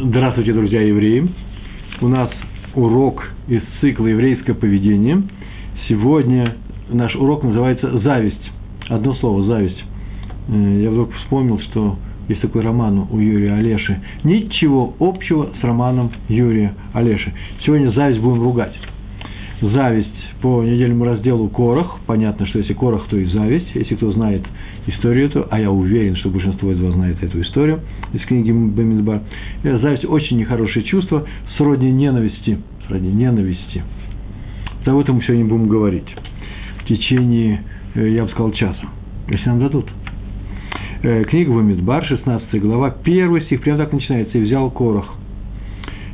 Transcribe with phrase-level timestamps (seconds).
[0.00, 1.28] Здравствуйте, друзья евреи!
[2.00, 2.30] У нас
[2.76, 5.24] урок из цикла «Еврейское поведение».
[5.88, 6.54] Сегодня
[6.88, 8.52] наш урок называется «Зависть».
[8.88, 9.82] Одно слово «зависть».
[10.50, 11.96] Э, я вдруг вспомнил, что
[12.28, 14.00] есть такой роман у Юрия Олеши.
[14.22, 17.32] Ничего общего с романом Юрия Олеши.
[17.66, 18.76] Сегодня зависть будем ругать.
[19.60, 21.98] Зависть по недельному разделу Корах.
[22.06, 23.74] Понятно, что если Корах, то и зависть.
[23.74, 24.44] Если кто знает
[24.88, 27.80] историю эту, а я уверен, что большинство из вас знает эту историю
[28.12, 29.20] из книги Бамидбар.
[29.62, 32.58] Зависть очень нехорошее чувство, сродни ненависти.
[32.86, 33.82] Сродни ненависти.
[34.86, 36.08] Об этом мы сегодня будем говорить.
[36.82, 37.62] В течение,
[37.94, 38.88] э, я бы сказал, часа.
[39.28, 39.86] Если нам дадут.
[41.02, 44.38] Э, книга Бамидбар, 16 глава, первый стих, прямо так начинается.
[44.38, 45.14] «И взял Корах».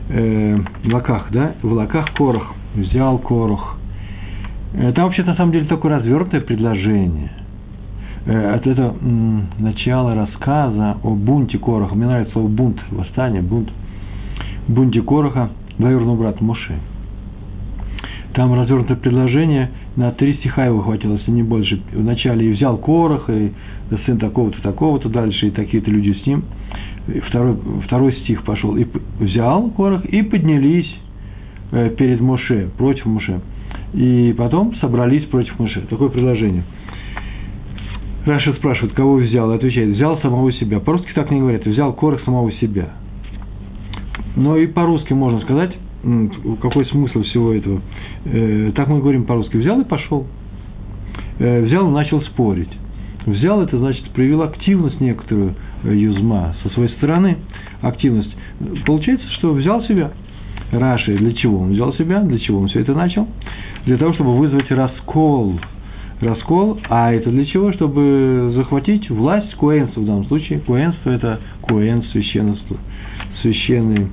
[0.09, 1.55] Э, в лаках, да?
[1.63, 2.53] В лаках Корах.
[2.75, 3.79] Взял Корах.
[4.73, 7.44] Там вообще на самом деле такое развернутое предложение– Э,
[8.27, 8.97] от этого
[9.59, 11.95] начала рассказа о бунте Короха.
[11.95, 13.71] Мне нравится слово бунт, восстание, бунт.
[14.67, 16.75] Бунте Короха, двоюродного брата Моше.
[18.33, 21.81] Там развернутое предложение, на три стиха его хватило, если не больше.
[21.93, 23.53] Вначале и взял Корох, и
[24.07, 26.45] сын такого-то, такого-то, дальше и такие-то люди с ним.
[27.07, 27.57] И второй,
[27.87, 28.75] второй стих пошел.
[28.77, 28.87] И
[29.21, 30.93] взял Корох, и поднялись
[31.73, 33.41] э, перед Моше, против Моше.
[33.93, 35.83] И потом собрались против Моше.
[35.83, 36.65] Такое предложение–
[38.25, 40.81] Раша спрашивает, кого взял, и отвечает, взял самого себя.
[40.81, 42.89] По-русски так не говорят, взял корох самого себя.
[44.37, 45.77] Но и по-русски можно сказать,
[46.63, 47.83] какой смысл всего этого.
[48.25, 50.27] Э, так мы говорим по-русски, взял и пошел.
[51.39, 52.71] Э, взял и начал спорить.
[53.27, 57.37] Взял, это значит, проявил активность некоторую э, Юзма со своей стороны,
[57.83, 58.35] активность.
[58.87, 60.13] Получается, что взял себя.
[60.73, 63.29] Раши, для чего он взял себя, для чего он все это начал?
[63.85, 65.61] Для того, чтобы вызвать раскол–
[66.21, 67.73] раскол, а это для чего?
[67.73, 70.61] Чтобы захватить власть куэнства в данном случае.
[70.61, 72.77] Куэнство– это куэн, священство,
[73.43, 74.09] священный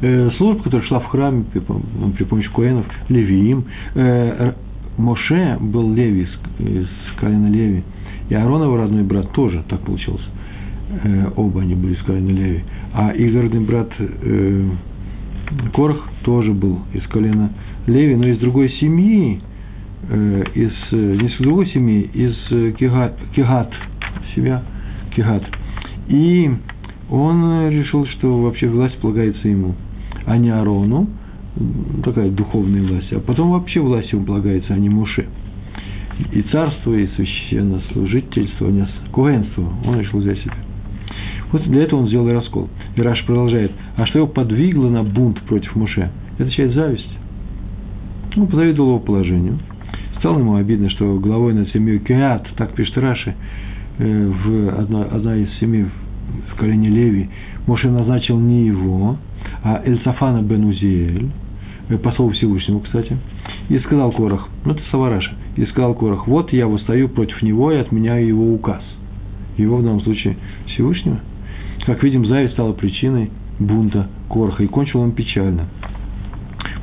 [0.00, 0.30] э,
[0.62, 3.64] которая шла в храме при, помощи куэнов, левиим.
[3.94, 4.52] Э,
[4.96, 6.28] Моше был леви из,
[6.60, 6.88] из
[7.18, 7.82] колена Леви,
[8.28, 10.24] и Аарон, его родной брат, тоже так получилось.
[11.02, 12.64] Э, оба они были из колена Леви.
[12.92, 14.68] А их родной брат э,
[15.72, 17.50] Корх тоже был из колена
[17.86, 19.40] Леви, но из другой семьи,
[20.54, 22.36] из, не из другой семьи, из
[22.76, 23.72] Кигат, Кигат,
[24.34, 24.62] себя
[25.14, 25.42] Кигат.
[26.08, 26.50] И
[27.10, 29.74] он решил, что вообще власть полагается ему,
[30.26, 31.08] а не Арону,
[32.02, 35.26] такая духовная власть, а потом вообще власть ему полагается, а не Муше.
[36.32, 40.52] И царство, и священнослужительство, не коэнство, он решил взять себе.
[41.50, 42.68] Вот для этого он сделал раскол.
[42.96, 43.72] И продолжает.
[43.96, 46.10] А что его подвигло на бунт против Муше?
[46.38, 47.10] Это часть зависть.
[48.36, 49.58] Он позавидовал его положению–
[50.24, 53.34] Стало ему обидно, что главой над семьей Кеат, так пишет Раши,
[53.98, 55.84] э, в одна, одна из семей
[56.50, 57.28] в колене Леви,
[57.66, 59.18] Моше назначил не его,
[59.62, 61.28] а Эльсафана бен Узиэль,
[61.90, 63.18] э, посол Всевышнему, кстати,
[63.68, 67.76] и сказал Корах, ну это Савараша, и сказал Корах, вот я восстаю против него и
[67.76, 68.82] отменяю его указ.
[69.58, 71.20] Его в данном случае Всевышнего.
[71.84, 73.30] Как видим, зависть стала причиной
[73.60, 75.66] бунта Кораха, и кончил он печально.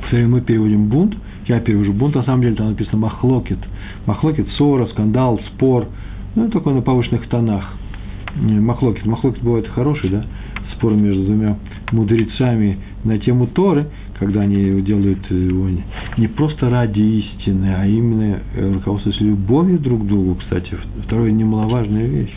[0.00, 1.16] Повторяю, мы переводим бунт–
[1.46, 3.58] я перевожу бунт, на самом деле там написано махлокет.
[4.06, 5.88] Махлокет, ссора, скандал, спор,
[6.34, 7.74] ну, только на повышенных тонах.
[8.36, 9.04] Махлокет.
[9.04, 10.24] Махлокет бывает хороший, да,
[10.74, 11.56] спор между двумя
[11.92, 13.86] мудрецами на тему Торы,
[14.18, 15.68] когда они делают его
[16.16, 20.74] не просто ради истины, а именно э, руководствуясь любовью друг к другу, кстати,
[21.04, 22.34] второе немаловажная вещь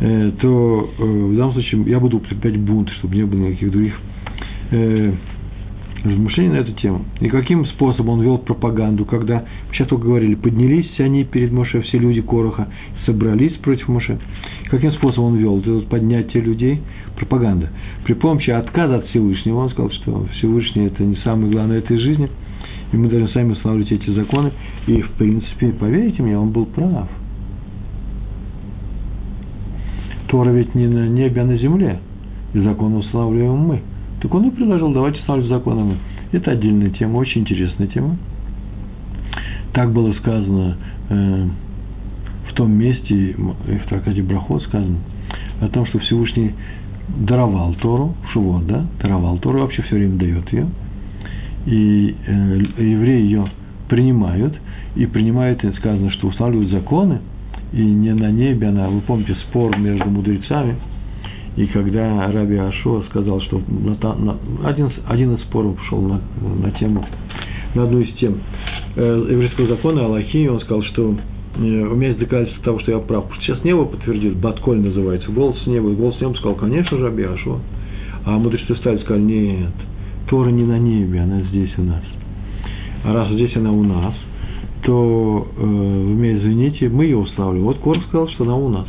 [0.00, 3.94] э, то э, в данном случае я буду укреплять бунт, чтобы не было никаких других
[6.04, 7.04] размышлений на эту тему.
[7.20, 11.98] И каким способом он вел пропаганду, когда, сейчас только говорили, поднялись они перед Моше, все
[11.98, 12.68] люди Короха,
[13.06, 14.18] собрались против Моше.
[14.70, 16.80] Каким способом он вел это поднятие людей?
[17.16, 17.70] Пропаганда.
[18.04, 22.28] При помощи отказа от Всевышнего, он сказал, что Всевышний– это не самое главное этой жизни,
[22.92, 24.52] и мы должны сами устанавливать эти законы.
[24.86, 27.08] И, в принципе, поверьте мне, он был прав.
[30.28, 32.00] Тора ведь не на небе, а на земле.
[32.52, 33.80] И закон устанавливаем мы–
[34.24, 35.98] так он и предложил, давайте ставить законами.
[36.32, 38.16] Это отдельная тема, очень интересная тема.
[39.74, 40.78] Так было сказано
[41.10, 41.46] э,
[42.48, 44.96] в том месте, в трактате Брахот сказано,
[45.60, 46.54] о том, что Всевышний
[47.18, 50.68] даровал Тору, Шувот, да, даровал Тору, вообще все время дает ее,
[51.66, 53.44] и э, евреи ее
[53.90, 54.54] принимают,
[54.96, 57.18] и принимают, и сказано, что устанавливают законы,
[57.74, 60.76] и не на небе, она, вы помните, спор между мудрецами–
[61.56, 66.20] и когда Раби Ашо сказал, что на, один, один из споров шел на,
[66.60, 67.04] на тему,
[67.74, 68.38] на одну из тем
[68.96, 71.14] э, еврейского закона Аллахи, он сказал, что
[71.56, 73.26] у меня есть доказательство того, что я прав.
[73.40, 75.90] Сейчас небо подтвердит, Батколь называется, голос неба.
[75.90, 77.60] И голос неба сказал, конечно же, Абиашо.
[78.24, 79.72] А мудрецы встали и сказали, нет,
[80.28, 82.02] Тора не на небе, она здесь у нас.
[83.04, 84.14] А раз здесь она у нас,
[84.82, 87.66] то э, вы меня извините, мы ее уславливаем.
[87.66, 88.88] Вот Корх сказал, что она у нас.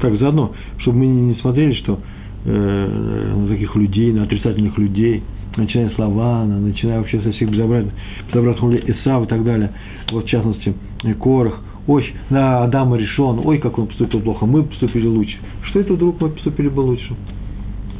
[0.00, 2.00] Так, заодно, чтобы мы не смотрели, что
[2.44, 5.22] э, на таких людей, на отрицательных людей,
[5.56, 7.92] начиная с Лавана, начиная вообще со всех безобразных,
[8.28, 9.72] безобразных Исав и так далее,
[10.10, 10.74] вот в частности,
[11.20, 15.36] Корах, ой, да, Адама решен, ой, как он поступил плохо, мы поступили лучше.
[15.64, 17.14] Что это вдруг мы поступили бы лучше?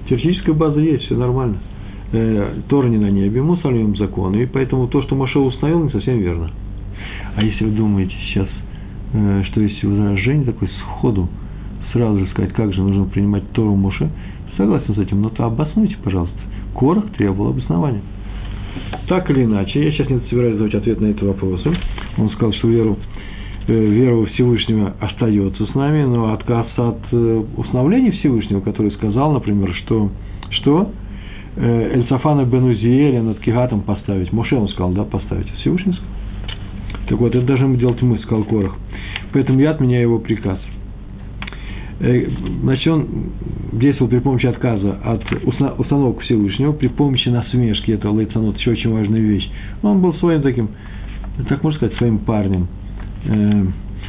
[0.08, 1.58] Теоретическая база есть, все нормально.
[2.12, 5.90] Э, Тора не на небе, мы устанавливаем законы, и поэтому то, что Маша установил, не
[5.90, 6.50] совсем верно.
[7.34, 8.48] А если вы думаете сейчас,
[9.14, 11.28] э, что есть возражение такое сходу,
[11.92, 14.10] сразу же сказать, как же нужно принимать Тору Моше,
[14.56, 16.36] согласен с этим, но то обоснуйте, пожалуйста.
[16.74, 18.02] Корах требовал обоснования.
[19.08, 21.70] Так или иначе, я сейчас не собираюсь давать ответ на эти вопросы.
[22.16, 22.96] Он сказал, что веру,
[23.66, 29.32] э, вера во Всевышнего остается с нами, но отказ от э, установления Всевышнего, который сказал,
[29.32, 30.10] например, что,
[30.50, 30.90] что
[31.56, 34.32] э, Эльсафана Бенузиэля над Кигатом поставить.
[34.32, 35.50] Моше он сказал, да, поставить.
[35.60, 36.10] Всевышний сказал.
[37.08, 38.74] Так вот, это должны делать мы, сказал Корах.
[39.32, 40.58] Поэтому я отменяю его приказ.
[42.00, 42.26] Э,
[42.62, 43.06] значит, он
[43.72, 45.22] действовал при помощи отказа от
[45.78, 49.48] установок Всевышнего, при помощи насмешки, это лейцанот, еще очень важная вещь.
[49.82, 50.70] Он был своим таким,
[51.48, 52.66] так можно сказать, своим парнем.
[53.24, 53.64] Э,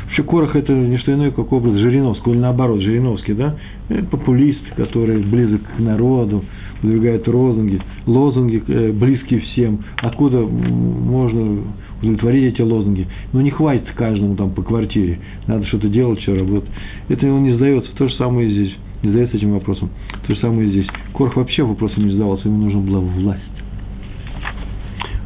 [0.06, 3.56] вообще, Корах– это не что иное, как образ Жириновского, или наоборот, Жириновский, да?
[3.90, 6.44] Э, популист, который близок к народу,
[6.82, 8.58] выдвигает лозунги, лозунги
[8.92, 9.86] близкие всем.
[10.02, 11.64] Откуда можно
[12.04, 13.08] удовлетворить эти лозунги.
[13.32, 15.20] Но не хватит каждому там по квартире.
[15.48, 16.70] Надо что-то делать, все работать.
[17.10, 17.96] Это он не сдается.
[17.96, 18.76] То же самое и здесь.
[19.02, 19.90] Не задается этим вопросом.
[20.28, 20.88] То же самое и здесь.
[21.14, 22.48] Корх вообще вопросом не задавался.
[22.48, 23.42] Ему нужна была власть.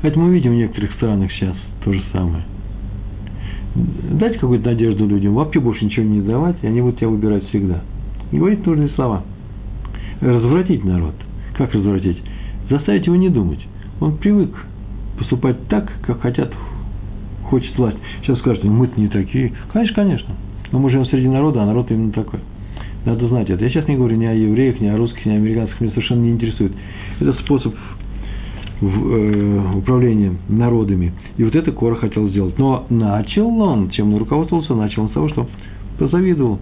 [0.04, 2.44] Это мы видим в некоторых странах сейчас то же самое.
[4.12, 7.82] Дать какую-то надежду людям, вообще больше ничего не давать, и они будут тебя выбирать всегда.
[8.32, 9.24] И говорить нужные слова.
[10.22, 11.14] Развратить народ.
[11.58, 12.18] Как развратить?
[12.70, 13.60] Заставить его не думать.
[14.00, 14.52] Он привык
[15.18, 16.54] поступать так, как хотят,
[17.50, 17.98] хочет власть.
[18.22, 19.54] Сейчас скажут, мы-то не такие.
[19.72, 20.36] Конечно, конечно.
[20.72, 22.40] Но мы живем среди народа, а народ именно такой.
[23.06, 23.64] Надо знать это.
[23.64, 26.24] Я сейчас не говорю ни о евреях, ни о русских, ни о американцах, меня совершенно
[26.24, 26.74] не интересует.
[27.20, 27.74] Это способ
[28.82, 31.14] в, э, управления народами.
[31.38, 32.58] И вот это Кора хотел сделать.
[32.60, 35.48] Но начал он, чем он руководствовался, начал он с того, что
[35.98, 36.60] позавидовал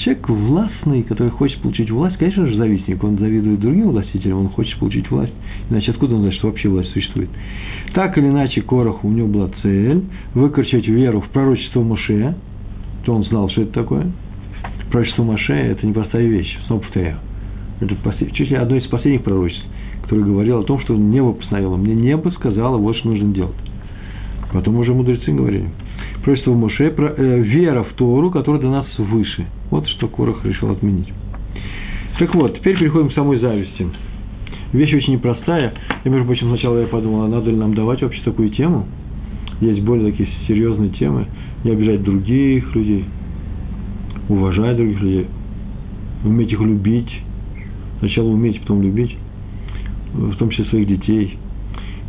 [0.00, 3.04] Человек властный, который хочет получить власть, конечно же, завистник.
[3.04, 5.32] Он завидует другим властителям, он хочет получить власть.
[5.68, 7.28] Иначе откуда он знает, что вообще власть существует?
[7.92, 10.04] Так или иначе, Короху у него была цель
[10.34, 12.34] выкорчевать веру в пророчество Моше.
[13.04, 14.10] То он знал, что это такое.
[14.90, 17.16] Пророчество Моше– это непростая вещь, снова повторяю.
[17.80, 17.94] Это
[18.32, 19.64] чуть ли одно из последних пророчеств,
[20.02, 21.76] которое говорило о том, что небо постановило.
[21.76, 23.54] Мне небо сказало, вот что нужно делать.
[24.50, 25.68] Потом уже мудрецы говорили–
[26.22, 29.46] пророчество Моше, про, э, вера в Тору, которая до нас выше.
[29.70, 31.12] Вот что Корах решил отменить.
[32.18, 33.86] Так вот, теперь переходим к самой зависти.
[34.72, 35.72] Вещь очень непростая.
[36.04, 38.86] Я, между прочим, сначала я подумал, а надо ли нам давать вообще такую тему.
[39.60, 41.26] Есть более такие серьезные темы.
[41.64, 43.04] Не обижать других людей,
[44.28, 45.26] уважать других людей,
[46.24, 47.10] уметь их любить.
[47.98, 49.16] Сначала уметь, потом любить,
[50.14, 51.38] в том числе своих детей.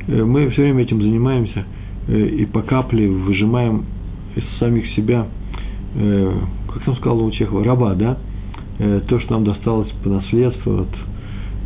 [0.08, 1.66] Э, мы все время этим занимаемся
[2.08, 3.86] э, и по капле выжимаем
[4.36, 5.28] из самих себя,
[5.96, 6.34] э,
[6.74, 8.18] как там сказал у Чехова, раба, да,
[8.80, 10.90] э, то, что нам досталось по наследству от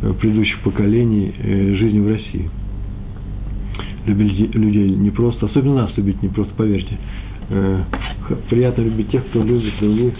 [0.02, 2.50] э, предыдущих поколений э, жизни в России.
[4.06, 6.96] Любить людей не просто, особенно нас любить не просто, поверьте.
[7.50, 7.82] Э,
[8.50, 10.14] приятно любить тех, кто любит других.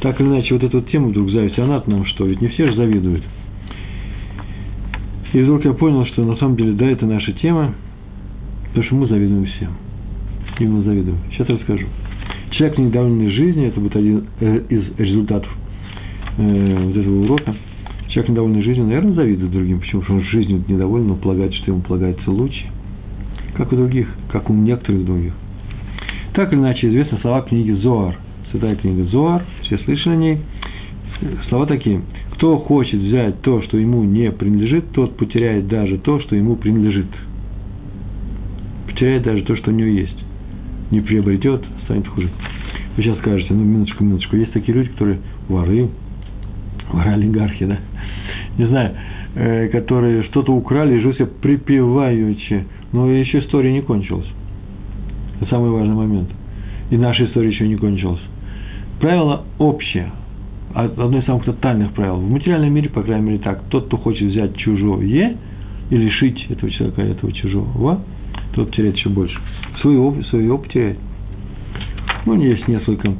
[0.00, 2.24] Так или иначе, вот эту вот тему вдруг зависть, она нам что?
[2.24, 3.22] Ведь не все же завидуют.
[5.32, 7.74] И вдруг я понял, что на самом деле, да, это наша тема,
[8.68, 9.89] потому что мы завидуем всем
[10.64, 11.16] именно завидую.
[11.32, 11.86] Сейчас расскажу.
[12.50, 15.50] Человек недовольный жизнью, это будет один э, из результатов
[16.36, 17.54] э, вот этого урока.
[18.08, 19.80] Человек недовольный жизнью, наверное, завидует другим.
[19.80, 20.02] Почему?
[20.02, 22.64] Потому что он жизнью недоволен, но полагает, что ему полагается лучше.
[23.54, 25.32] Как у других, как у некоторых других.
[26.34, 28.16] Так или иначе, известны слова книги Зоар.
[28.50, 30.38] Святая книга Зоар, все слышали о ней.
[31.48, 32.02] Слова такие.
[32.34, 37.06] Кто хочет взять то, что ему не принадлежит, тот потеряет даже то, что ему принадлежит.
[38.86, 40.19] Потеряет даже то, что у него есть
[40.90, 42.28] не приобретет, станет хуже.
[42.96, 45.18] Вы сейчас скажете, ну, минуточку, минуточку, есть такие люди, которые
[45.48, 45.88] воры,
[46.92, 47.78] воры-олигархи, да,
[48.58, 48.94] не знаю,
[49.34, 54.26] э, которые что-то украли и живут себе припеваючи, но еще история не кончилась.
[55.40, 56.28] Это самый важный момент.
[56.90, 58.20] И наша история еще не кончилась.
[59.00, 60.10] Правило общее,
[60.74, 62.16] одно из самых тотальных правил.
[62.16, 63.62] В материальном мире, по крайней мере, так.
[63.70, 65.36] Тот, кто хочет взять чужое
[65.90, 68.00] и лишить этого человека этого чужого,
[68.52, 69.38] тот теряет еще больше
[69.80, 70.98] своего, своего потеряет.
[72.26, 73.12] Ну, есть несколько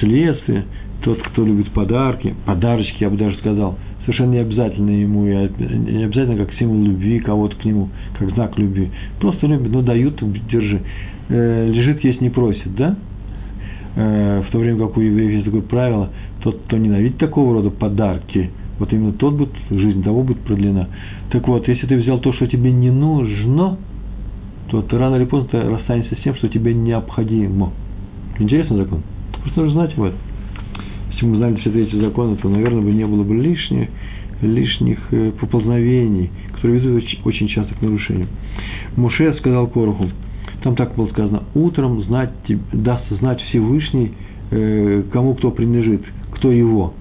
[0.00, 0.62] следствий.
[1.02, 6.36] Тот, кто любит подарки, подарочки, я бы даже сказал, совершенно не обязательно ему, не обязательно
[6.36, 8.90] как символ любви кого-то к нему, как знак любви.
[9.20, 10.80] Просто любит, ну, дают, держи.
[11.28, 12.96] Э, лежит, есть, не просит, да?
[13.96, 16.10] Э, в то время как у евреев есть такое правило,
[16.42, 20.88] тот, кто ненавидит такого рода подарки, вот именно тот будет, жизнь того будет продлена.
[21.30, 23.78] Так вот, если ты взял то, что тебе не нужно,
[24.68, 27.72] то ты рано или поздно ты расстанешься с тем, что тебе необходимо.
[28.38, 29.02] Интересный закон.
[29.42, 30.18] Просто нужно знать об этом.
[31.12, 33.88] Если бы мы знали все эти законы, то, наверное, бы не было бы лишних,
[34.42, 38.28] лишних э, поползновений, которые ведут очень часто к нарушениям.
[38.96, 40.10] Муше сказал Короху,
[40.62, 42.32] там так было сказано, утром знать,
[42.72, 44.12] даст знать Всевышний,
[44.50, 46.92] э, кому кто принадлежит, кто его.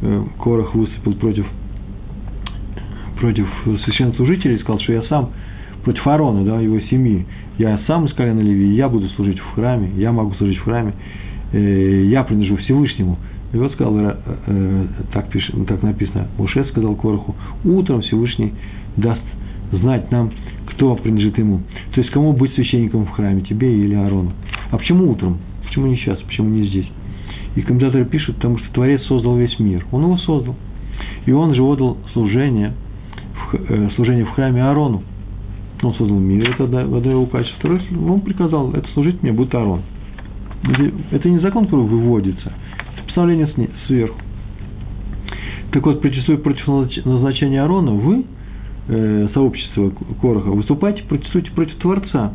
[0.00, 1.46] Э, Корох выступил против,
[3.20, 3.46] против
[3.84, 5.30] священнослужителей, сказал, что я сам
[5.84, 7.26] против Аарона, да, его семьи.
[7.58, 10.94] Я сам из колена Леви, я буду служить в храме, я могу служить в храме,
[11.52, 13.18] э, я принадлежу Всевышнему.
[13.52, 14.16] И вот сказал,
[15.12, 17.36] так, пишет, так написано, Муше сказал Короху,
[17.66, 18.54] утром Всевышний
[18.96, 19.20] даст
[19.72, 20.30] знать нам,
[20.66, 21.60] кто принадлежит ему.
[21.94, 24.32] То есть, кому быть священником в храме, тебе или Аарону.
[24.70, 25.38] А почему утром?
[25.64, 26.18] Почему не сейчас?
[26.20, 26.88] Почему не здесь?
[27.56, 29.84] И комментаторы пишут, потому что Творец создал весь мир.
[29.92, 30.56] Он его создал.
[31.26, 32.72] И он же отдал служение,
[33.52, 35.02] э, служение в храме Аарону.
[35.82, 37.58] Он создал мир, это одно его качество.
[37.58, 39.82] Второе, он приказал, это служить мне будет Аарон.
[41.10, 42.52] Это не закон, который выводится,
[42.94, 43.48] это постановление
[43.86, 44.16] сверху.
[45.72, 46.66] Так вот, протестуя против
[47.04, 48.24] назначения Аарона, вы
[48.88, 52.34] э, сообщества Короха, выступайте, протестуйте против Творца.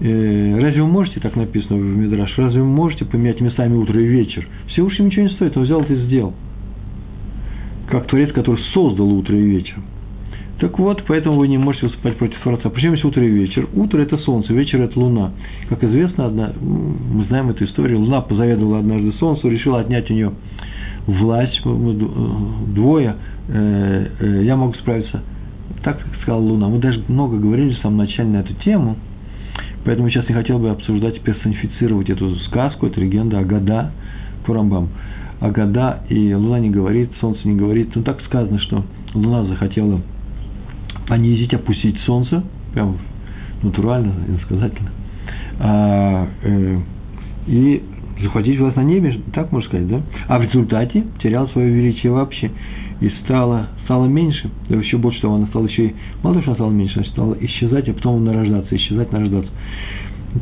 [0.00, 4.06] Э, разве вы можете, так написано в Мидраш, разве вы можете поменять местами утро и
[4.06, 4.48] вечер?
[4.68, 6.32] Всевышний ничего не стоит, он взял это и сделал.
[7.90, 9.76] Как Творец, который создал утро и вечер.
[10.60, 12.68] Так вот, поэтому вы не можете выступать против Творца.
[12.68, 13.66] Почему есть утро и вечер?
[13.74, 15.32] Утро– это солнце, вечер– это луна.
[15.70, 20.32] Как известно, одна, мы знаем эту историю, луна позаведовала однажды солнцу, решила отнять у нее
[21.06, 23.16] власть, двое,
[23.48, 25.22] э, э, я могу справиться
[25.82, 26.68] так, сказала Луна.
[26.68, 28.96] Мы даже много говорили в самом начале на эту тему,
[29.84, 33.92] поэтому сейчас не хотел бы обсуждать, персонифицировать эту сказку, эту легенду Агада
[34.44, 34.88] по Рамбам.
[35.40, 37.94] Агада и Луна не говорит, Солнце не говорит.
[37.94, 40.00] Ну, так сказано, что Луна захотела
[41.10, 42.96] понизить, опустить Солнце, прям
[43.62, 44.90] натурально, иносказательно,
[45.58, 46.78] а, э,
[47.48, 47.82] и
[48.22, 50.02] захватить власть на небе, так можно сказать, да?
[50.28, 52.52] А в результате терял свое величие вообще
[53.00, 56.50] и стала, стала меньше, да еще больше того, она стала еще и, мало того, что
[56.50, 59.50] она стала меньше, она стала исчезать, а потом нарождаться, исчезать, нарождаться.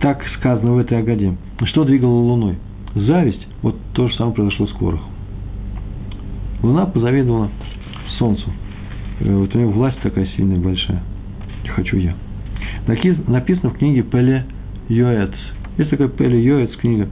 [0.02, 1.34] Так сказано в этой Агаде.
[1.64, 2.56] Что двигало Луной?
[2.94, 3.46] Зависть.
[3.62, 5.08] Вот то же самое произошло с Корохом.
[6.62, 7.48] Луна позавидовала
[8.18, 8.50] Солнцу.
[9.20, 11.02] Э, вот у нее власть такая сильная, большая.
[11.74, 12.14] Хочу я.
[12.86, 14.44] Написано в книге Пеле
[14.88, 15.34] Йоэц.
[15.76, 17.08] Есть такая Пеле Йоэц книга.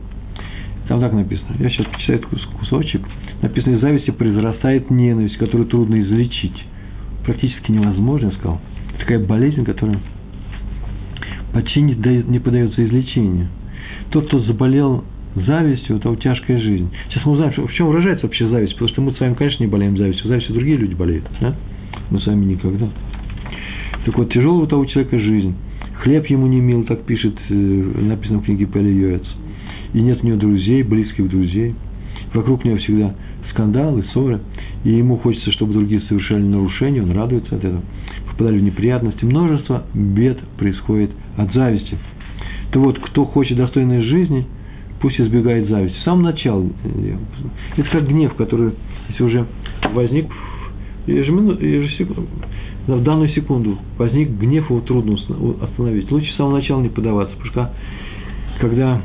[0.89, 1.57] Там так написано.
[1.59, 2.23] Я сейчас читаю
[2.59, 3.03] кусочек
[3.43, 6.57] написано, из зависти произрастает ненависть, которую трудно излечить.
[7.25, 8.61] Практически невозможно, я сказал.
[8.99, 9.99] Такая болезнь, которая
[11.53, 13.49] почти не, дает, не поддается излечению.
[14.11, 15.05] Тот, кто заболел
[15.45, 16.89] завистью, у того тяжкая жизнь.
[17.09, 19.71] Сейчас мы узнаем, в чем выражается вообще зависть, потому что мы с вами, конечно, не
[19.71, 21.55] болеем завистью, завистью другие люди болеют, да?
[22.11, 22.89] Мы с вами никогда.
[24.05, 25.55] Так вот, тяжелая у того человека жизнь.
[26.01, 29.27] Хлеб ему не мил, так пишет, э, написано в книге Пели Йоэц.
[29.95, 31.75] И нет у него друзей, близких друзей.
[32.33, 33.15] Вокруг него всегда
[33.51, 34.41] скандалы, ссоры,
[34.85, 37.83] и ему хочется, чтобы другие совершали нарушения, он радуется от этого,
[38.31, 39.25] попадали в неприятности.
[39.25, 41.97] Множество бед происходит от зависти.
[42.73, 44.47] То вот, кто хочет достойной жизни,
[45.01, 45.97] пусть избегает зависти.
[45.99, 47.17] В самом начале, э,
[47.77, 48.73] это как гнев, который,
[49.11, 49.47] если уже
[49.93, 50.27] возник,
[51.07, 51.57] ежемину,
[52.87, 55.17] в данную секунду возник гнев, его трудно
[55.63, 56.11] остановить.
[56.11, 57.73] Лучше с самого начала не подаваться, потому что
[58.61, 59.03] когда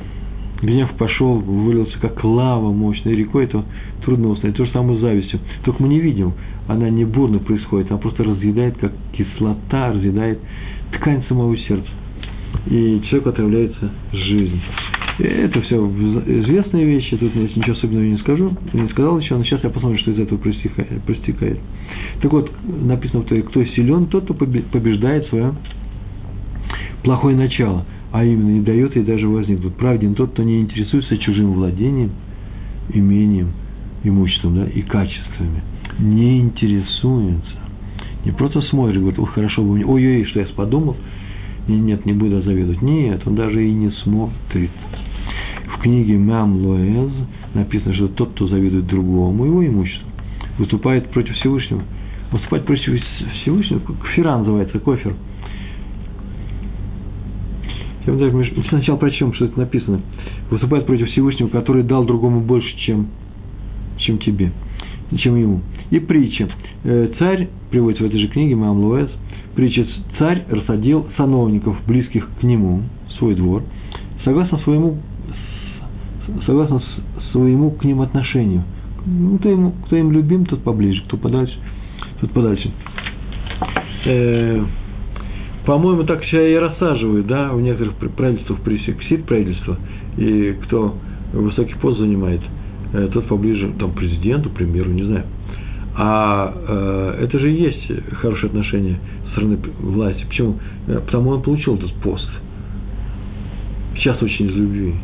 [0.62, 3.66] гнев пошел, вылился как лава мощной рекой, то
[4.06, 4.58] трудно установить.
[4.58, 5.40] То же самое с завистью.
[5.64, 6.34] Только мы не видим,
[6.68, 10.40] она не бурно происходит, она просто разъедает, как кислота разъедает
[10.94, 11.90] ткань самого сердца.
[12.68, 14.62] И человеку отравляется жизнь.
[15.22, 19.44] И это все известные вещи, тут я ничего особенного не скажу, не сказал еще, но
[19.44, 21.60] сейчас я посмотрю, что из этого проистекает.
[22.22, 25.54] Так вот, написано в Торе, кто силен, тот, кто побеждает свое
[27.04, 29.74] плохое начало– а именно не дает ей даже возникнуть.
[29.76, 32.12] Праведен тот, кто не интересуется чужим владением,
[32.94, 33.54] имением,
[34.04, 35.64] имуществом да, и качествами.
[36.00, 37.60] Не интересуется.
[38.26, 40.96] Не просто смотрит, говорит, ох, хорошо бы мне, ой-ой, что я подумал,
[41.68, 42.82] нет, не буду завидовать.
[42.82, 44.72] Нет, он даже и не смотрит.
[45.76, 47.12] В книге Мам Лоэз
[47.54, 50.08] написано, что тот, кто завидует другому его имуществу,
[50.58, 51.82] выступает против Всевышнего.
[52.32, 53.02] Выступать против
[53.42, 55.16] Всевышнего, кфира называется, кофер–
[58.06, 60.02] Я даже сначала прочтем, что это написано.
[60.50, 63.08] Выступает против Всевышнего, который дал другому больше, чем,
[63.98, 64.52] чем тебе,
[65.18, 65.62] чем ему.
[65.92, 66.50] И притча.
[66.84, 69.10] Э, царь, приводится в этой же книге, Маам Луэс,
[69.56, 69.86] притча
[70.18, 72.82] «Царь рассадил сановников, близких к нему,
[73.20, 73.64] свой двор,
[74.24, 74.98] согласно своему,
[76.46, 76.82] согласно
[77.32, 78.64] своему к ним отношению.
[79.06, 81.56] Ну, кто, ему, кто им любим, тот поближе, кто подальше,
[82.20, 82.72] тот подальше.
[84.06, 84.64] Э,
[85.66, 89.78] по-моему, так себя и рассаживают, да, в некоторых правительствах пресексит правительство,
[90.18, 90.96] и кто
[91.34, 92.42] высокий пост занимает,
[92.94, 95.26] э, тот поближе, там, президенту, премьеру, не знаю.
[95.96, 100.26] А э, это же и есть хорошие отношения со стороны власти.
[100.28, 100.58] Почему?
[100.88, 102.28] Э, потому он получил этот пост.
[103.96, 104.96] Сейчас очень из любви.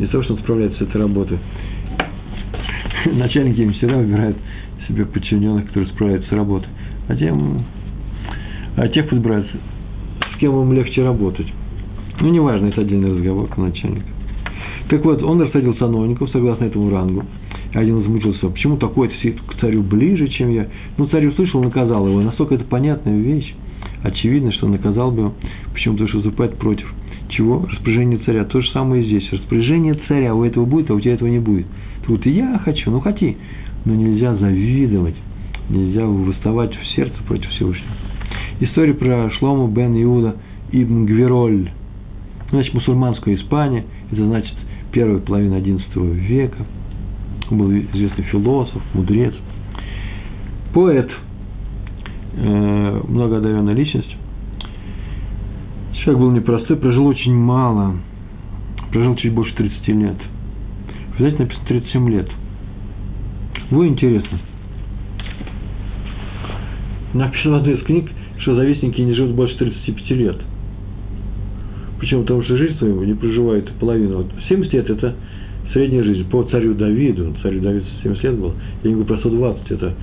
[0.00, 1.38] Не то, что он справляется с этой работой.
[3.12, 4.36] Начальники им всегда выбирают
[4.88, 6.68] себе подчиненных, которые справляются с работой.
[7.06, 7.64] А тем,
[8.76, 9.56] а тех подбираются
[10.40, 11.46] кем вам легче работать.
[12.20, 14.08] Ну, неважно, это отдельный разговор к начальнику.
[14.88, 17.24] Так вот, он рассадил сановников согласно этому рангу.
[17.74, 19.14] Один возмутился, почему такой-то
[19.46, 20.66] к царю ближе, чем я?
[20.96, 22.20] Ну, царь услышал, наказал его.
[22.22, 23.54] Настолько это понятная вещь.
[24.02, 25.34] Очевидно, что наказал бы его.
[25.72, 25.94] Почему?
[25.94, 26.92] Потому что выступает против.
[27.30, 27.64] Чего?
[27.70, 28.44] Распоряжение царя.
[28.44, 29.32] То же самое и здесь.
[29.32, 31.66] Распоряжение царя у этого будет, а у тебя этого не будет.
[32.06, 33.36] Тут и я хочу, ну хоти.
[33.84, 35.14] Но нельзя завидовать.
[35.68, 37.92] Нельзя выставать в сердце против Всевышнего.
[38.60, 40.36] История про Шлому бен Иуда
[40.72, 41.70] ибн Гвероль.
[42.50, 44.54] Значит, мусульманская Испания, это значит
[44.92, 46.66] первая половина XI века.
[47.50, 49.34] Он был известный философ, мудрец,
[50.74, 51.10] поэт,
[52.34, 54.16] э, многоодаренная личность.
[56.02, 57.96] Человек был непростой, прожил очень мало,
[58.90, 60.16] прожил чуть больше 30 лет.
[61.18, 62.30] Взять написано 37 лет.
[63.70, 64.38] Вы интересно.
[67.12, 70.36] Написано в одной из книг, что завистники не живут больше 35 лет.
[71.98, 72.22] Почему?
[72.22, 74.18] Потому что жизнь свою не проживает половину.
[74.18, 75.14] Вот 70 лет– это
[75.74, 76.28] средняя жизнь.
[76.30, 79.94] По царю Давиду, царю Давиду 70 лет был, я не говорю про 120, это,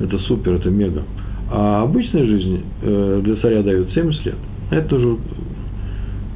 [0.00, 1.02] это супер, это мега.
[1.50, 4.36] А обычная жизнь э, для царя Давида 70 лет.
[4.70, 5.18] Это тоже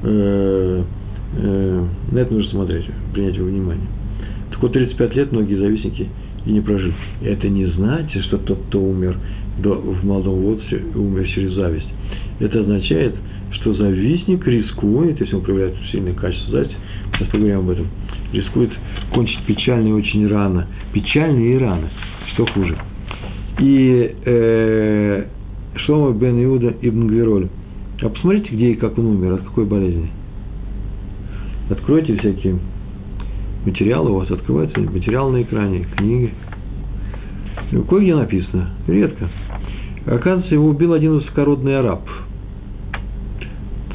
[0.03, 0.83] э,
[1.37, 3.87] э, на это нужно смотреть, принять во внимание.
[4.51, 6.09] Так вот, 35 лет многие завистники
[6.47, 6.95] и не прожили.
[7.23, 9.17] Это не значит, что тот, кто умер
[9.59, 11.89] до, в молодом возрасте умер через зависть.
[12.41, 13.15] Это означает,
[13.53, 16.77] что завистник рискует, если он проявляет сильное качество зависти,
[17.13, 17.87] сейчас поговорим об этом,
[18.33, 18.71] рискует
[19.13, 20.67] кончить печально и очень рано.
[20.93, 21.91] Печально и рано.
[22.35, 22.77] Что хуже?
[23.61, 25.25] И э,
[25.77, 27.49] Шлома бен Иуда ибн Гвероль.
[28.01, 30.11] А посмотрите, где и как он умер, от какой болезни.
[31.69, 32.59] Откройте всякие
[33.67, 36.33] материалы, у вас открываются материалы на экране, книги.
[37.89, 39.29] Кое-где написано, редко.
[40.07, 42.09] Оказывается, его убил один высокородный араб,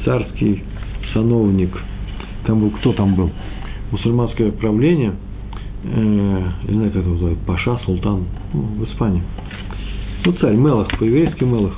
[0.04, 0.62] царский
[1.12, 1.70] сановник.
[2.46, 3.30] Там был, кто там был?
[3.90, 5.14] Мусульманское правление,
[5.84, 9.22] э, не знаю, как его зовут, Паша, Султан, ну, в Испании.
[10.24, 11.74] Ну, царь, Мелах, по-еврейски Мелах.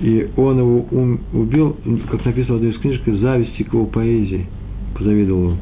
[0.00, 0.86] И он его
[1.32, 1.76] убил,
[2.10, 4.46] как написано в одной из книжек, зависти к его поэзии,
[4.96, 5.58] позавидовал ему.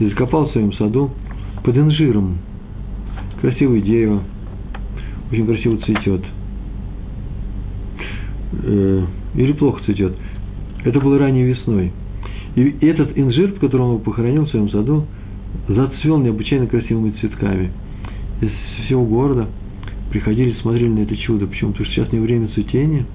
[0.00, 1.10] И закопал в своем саду
[1.62, 2.38] под инжиром.
[3.40, 4.22] Красивое дерево,
[5.30, 6.22] очень красиво цветет–
[8.52, 10.14] э, или плохо цветет.
[10.84, 11.92] Это было ранней весной.
[12.56, 15.06] И этот инжир, в котором он его похоронил в своем саду,
[15.68, 17.70] зацвел необычайно красивыми цветками.
[18.40, 18.50] Из
[18.84, 19.48] всего города
[20.10, 21.46] приходили, смотрели на это чудо.
[21.46, 21.72] Почему?
[21.72, 23.06] Потому что сейчас не время цветения,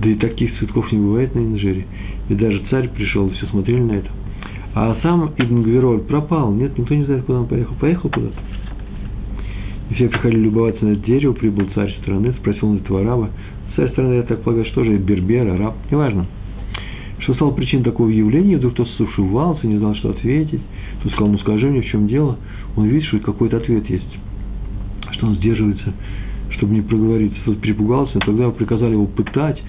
[0.00, 1.86] да и таких цветков не бывает на инжире.
[2.28, 4.10] И даже царь пришел, все смотрели на это.
[4.74, 6.52] А сам Ибн Гвероль пропал.
[6.52, 7.74] Нет, никто не знает, куда он поехал.
[7.80, 8.36] Поехал куда-то.
[9.90, 13.30] И все приходили любоваться на это дерево, прибыл царь страны, спросил на этого араба,
[13.78, 16.26] Царь страны, я так полагаю, что же, бербер, араб, неважно.
[17.20, 20.60] Что стало причиной такого явления, вдруг кто-то сушевался, не знал, что ответить.
[21.02, 22.38] Тут сказал, ну скажи мне, в чем дело.
[22.76, 24.18] Он видит, что какой-то ответ есть,
[25.12, 25.92] что он сдерживается,
[26.56, 27.38] чтобы не проговориться.
[27.44, 29.62] Тот перепугался, тогда приказали его пытать.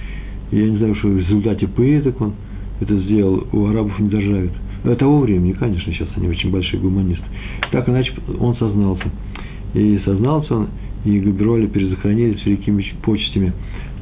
[0.52, 2.34] Я не знаю, что в результате пыток он
[2.80, 4.52] это сделал, у арабов не дожавит.
[4.98, 7.26] Того времени, конечно, сейчас они очень большие гуманисты.
[7.72, 9.10] Так иначе он сознался.
[9.74, 10.68] И сознался он,
[11.06, 13.54] и Габероля перезахоронили с великими почестями.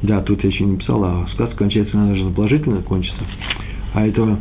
[0.02, 3.24] Да, тут я еще не написал, а сказка кончается, она должна положительно кончиться.
[3.94, 4.38] А этого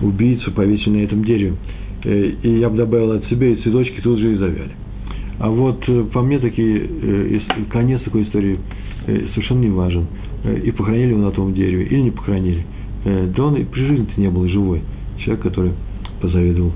[0.00, 1.54] убийцу повесили на этом дереве.
[2.04, 4.70] Э, и я бы добавил от себя, и цветочки тут же и завяли.
[5.38, 8.58] А вот э, по мне такие, э, конец такой истории
[9.34, 10.06] совершенно не важен.
[10.44, 12.64] И похоронили его на том дереве, или не похоронили.
[13.04, 14.82] Да он и при жизни-то не был живой.
[15.18, 15.72] Человек, который
[16.20, 16.72] позавидовал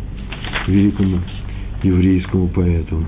[0.66, 1.18] великому
[1.82, 3.04] еврейскому поэту.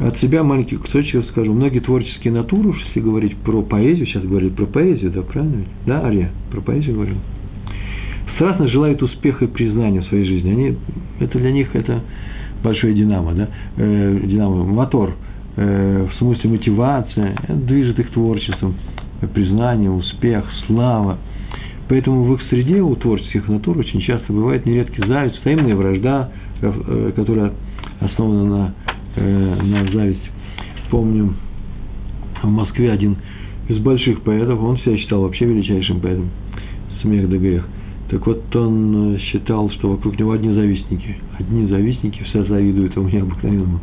[0.00, 1.52] От себя маленький кусочек скажу.
[1.52, 5.64] Многие творческие натуры, если говорить про поэзию, сейчас говорили про поэзию, да, правильно?
[5.86, 7.16] Да, Ария, про поэзию говорил.
[8.34, 10.50] страстно желают успеха и признания в своей жизни.
[10.50, 10.76] Они,
[11.20, 12.02] это для них это
[12.62, 13.48] большое динамо, да?
[13.76, 15.14] э, динамо, мотор,
[15.56, 18.74] э, в смысле мотивация, это движет их творчеством,
[19.26, 21.18] признание, успех, слава.
[21.88, 26.30] Поэтому в их среде у творческих натур очень часто бывает нередки зависть, взаимная вражда,
[26.62, 27.52] э, которая
[28.00, 28.74] основана на,
[29.16, 30.30] э, на зависть.
[30.90, 31.34] Помню,
[32.42, 33.16] в Москве один
[33.68, 36.30] из больших поэтов, он себя считал вообще величайшим поэтом,
[37.02, 37.66] смех да грех.
[38.10, 41.16] Так вот, он э, считал, что вокруг него одни завистники.
[41.38, 43.80] Одни завистники, все завидуют этому необыкновенному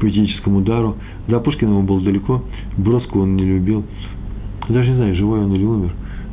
[0.00, 0.96] поэтическому дару.
[1.26, 2.42] До Пушкина ему было далеко,
[2.76, 3.84] Броску он не любил.
[4.68, 5.92] Даже не знаю, живой он или умер.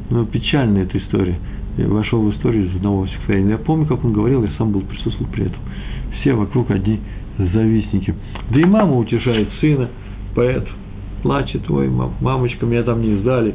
[0.10, 1.39] Но печальная эта история.
[1.78, 3.52] Я вошел в историю из одного стихотворения.
[3.52, 5.60] Я помню, как он говорил, я сам был присутствовал при этом.
[6.19, 7.00] Все вокруг одни
[7.38, 8.13] завистники.
[8.52, 9.89] Да и мама утешает сына,
[10.36, 10.65] поэт,
[11.21, 11.89] плачет, ой,
[12.21, 13.54] мамочка, меня там не издали.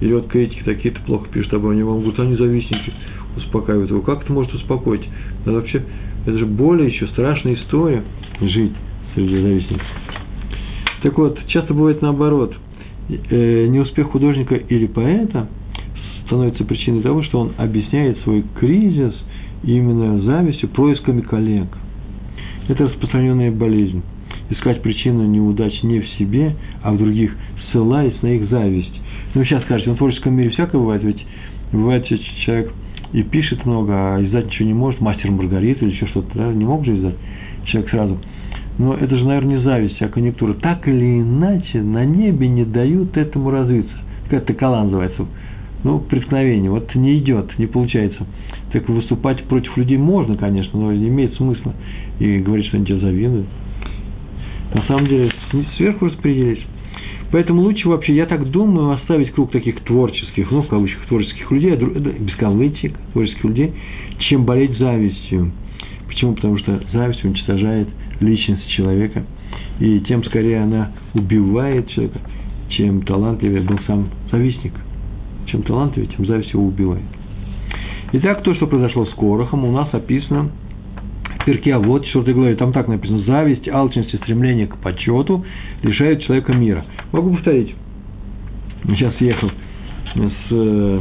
[0.00, 2.92] Или вот критики такие-то плохо пишут обо мне, он говорит, они завистники,
[3.36, 4.02] успокаивают его.
[4.02, 5.08] Как это может успокоить?
[5.42, 5.82] Это вообще,
[6.26, 8.02] это же более еще страшная история
[8.40, 8.72] жить
[9.14, 9.86] среди завистников.
[11.02, 12.54] Так вот, часто бывает наоборот.
[13.08, 15.48] Э, неуспех художника или поэта
[16.26, 19.14] становится причиной того, что он объясняет свой кризис
[19.64, 21.66] именно завистью, происками коллег.
[22.68, 24.02] Это распространенная болезнь.
[24.50, 27.34] Искать причину неудач не в себе, а в других,
[27.70, 29.00] ссылаясь на их зависть.
[29.34, 31.24] Ну, сейчас скажете, ну, в творческом мире всякое бывает, ведь
[31.72, 32.06] бывает
[32.44, 32.72] человек
[33.12, 36.64] и пишет много, а издать ничего не может, мастер Маргарита или еще что-то, да, не
[36.64, 37.16] мог же издать
[37.66, 38.18] человек сразу.
[38.78, 40.54] Но это же, наверное, не зависть, а конъюнктура.
[40.54, 43.94] Так или иначе, на небе не дают этому развиться.
[44.24, 45.26] Какая-то такала называется.
[45.84, 46.70] Ну, преткновение.
[46.70, 48.24] Вот не идет, не получается.
[48.72, 51.74] Так выступать против людей можно, конечно, но не имеет смысла.
[52.18, 53.46] И говорить, что они тебя завидуют.
[54.74, 55.30] На самом деле,
[55.76, 56.64] сверху распределить.
[57.30, 61.74] Поэтому лучше вообще, я так думаю, оставить круг таких творческих, ну, в кавычках, творческих людей,
[61.76, 63.72] без кавычек, творческих людей,
[64.18, 65.50] чем болеть завистью.
[66.06, 66.34] Почему?
[66.34, 67.88] Потому что зависть уничтожает
[68.22, 69.24] личность человека,
[69.80, 72.20] и тем скорее она убивает человека,
[72.68, 74.72] чем талантливее был сам завистник.
[75.46, 77.04] Чем талантливее, тем зависть его убивает.
[78.12, 80.50] Итак, то, что произошло с Корохом, у нас описано
[81.44, 85.44] перке, а вот 4 главе, там так написано, зависть, алчность и стремление к почету
[85.82, 86.84] лишают человека мира.
[87.12, 87.74] Могу повторить.
[88.84, 89.50] Сейчас ехал
[90.14, 91.00] с, э,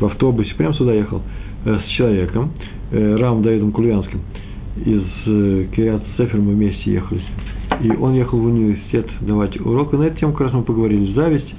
[0.00, 1.22] в автобусе, прямо сюда ехал,
[1.64, 2.52] э, с человеком,
[2.90, 4.20] э, Рамом Давидом Кульянским,
[4.76, 5.02] из
[5.74, 7.20] Кириат Сефер мы вместе ехали.
[7.82, 11.12] И он ехал в университет давать урок, и на эту тему как раз мы поговорили.
[11.12, 11.54] Зависть,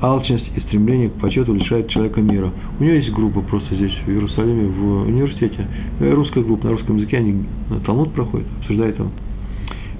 [0.00, 2.52] алчность и стремление к почету лишают человека мира.
[2.78, 5.66] У него есть группа просто здесь, в Иерусалиме, в университете.
[6.00, 9.10] Русская группа на русском языке, они на Талмуд проходят, обсуждают его.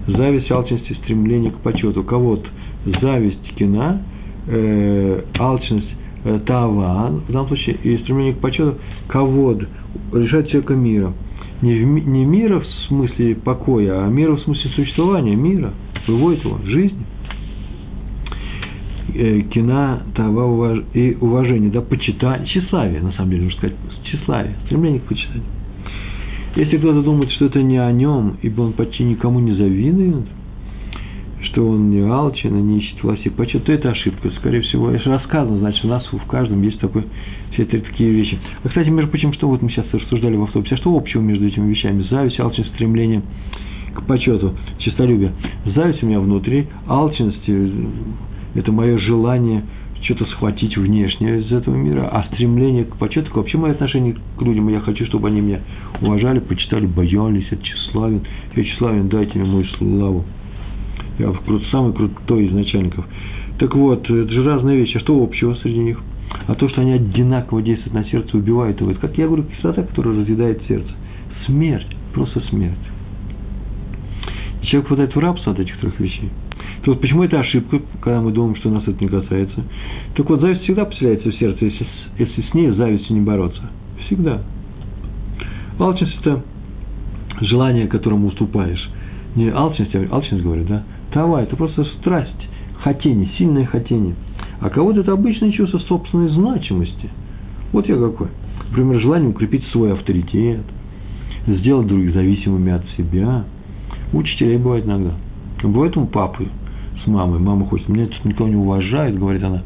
[0.07, 2.03] Зависть, алчность и стремление к почету.
[2.03, 2.47] Кого-то
[3.01, 4.03] зависть, кина,
[4.47, 8.77] э, алчность, э, тава, в данном случае, и стремление к почету,
[9.09, 9.67] ковод,
[10.13, 11.13] лишает человека мира.
[11.63, 15.73] Не, в, не мира в смысле покоя, а мира в смысле существования, мира,
[16.07, 17.05] выводит его, жизни.
[19.15, 25.01] Э, кина, тава и уважение, да, почитание, тщеславие, на самом деле, можно сказать, тщеславие, стремление
[25.01, 25.45] к почитанию.
[26.57, 30.27] Если кто-то думает, что это не о нем, ибо он почти никому не завидует,
[31.43, 34.31] что он не алчен и не ищет власти почет, то это ошибка.
[34.39, 37.05] Скорее всего, это рассказано, значит, у нас в каждом есть такой,
[37.53, 38.39] все это такие вещи.
[38.63, 41.47] А, кстати, между прочим, что вот мы сейчас рассуждали в автобусе, а что общего между
[41.47, 42.03] этими вещами?
[42.03, 43.23] Зависть, алчность, стремление
[43.95, 45.33] к почету, честолюбие.
[45.75, 47.49] Зависть у меня внутри, алчность–
[48.55, 49.65] это мое желание
[50.03, 54.69] что-то схватить внешнее из этого мира, а стремление к почету, вообще мое отношение к людям,
[54.69, 55.61] я хочу, чтобы они меня
[56.01, 58.23] уважали, почитали, боялись, я тщеславен,
[58.57, 60.25] я тщеславен, дайте мне мою славу.
[61.21, 61.35] Я
[61.71, 63.07] самый крутой из начальников.
[63.59, 64.97] Так вот, это же разные вещи.
[64.97, 66.01] А что общего среди них?
[66.47, 68.91] А то, что они одинаково действуют на сердце, убивают его.
[68.91, 70.91] Это, как я говорю, кислота, которая разъедает сердце.
[71.45, 72.79] Смерть, просто смерть.
[74.63, 76.31] И человек попадает в рабство от этих трех вещей.
[76.85, 79.63] То почему это ошибка, когда мы думаем, что нас это не касается.
[80.17, 81.87] Так вот, зависть всегда поселяется в сердце, если,
[82.19, 83.63] если с ней завистью не бороться.
[84.07, 84.41] Всегда.
[85.79, 86.43] Алчность– это
[87.43, 88.89] желание, которому уступаешь.
[89.37, 90.85] Не алчность, а алчность, говорю, да?
[91.13, 92.49] Тава– это просто страсть,
[92.83, 94.15] хотение, сильное хотение.
[94.61, 97.09] А кого-то это обычное чувство собственной значимости.
[97.73, 98.29] Вот я какой.
[98.69, 100.65] Например, желание укрепить свой авторитет,
[101.47, 103.45] сделать других зависимыми от себя.
[104.13, 105.15] У учителей бывает иногда.
[105.63, 106.49] Бывает у папы
[107.03, 107.41] с мамой.
[107.41, 109.63] Мама хочет, меня тут никто не уважает, говорит она.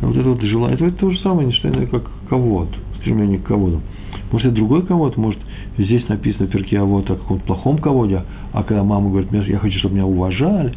[0.00, 2.74] А вот это вот желание, это, это то же самое, не что иное, как кого-то,
[2.98, 3.80] стремление к кого-то.
[4.32, 5.38] Может, это другой кого-то, может,
[5.78, 9.58] здесь написано в перке а вот о каком-то плохом кого-то, а когда мама говорит, я
[9.58, 10.74] хочу, чтобы меня уважали,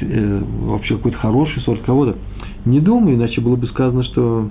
[0.00, 2.16] э, вообще какой-то хороший сорт кого-то,
[2.64, 4.48] не думай, иначе было бы сказано, что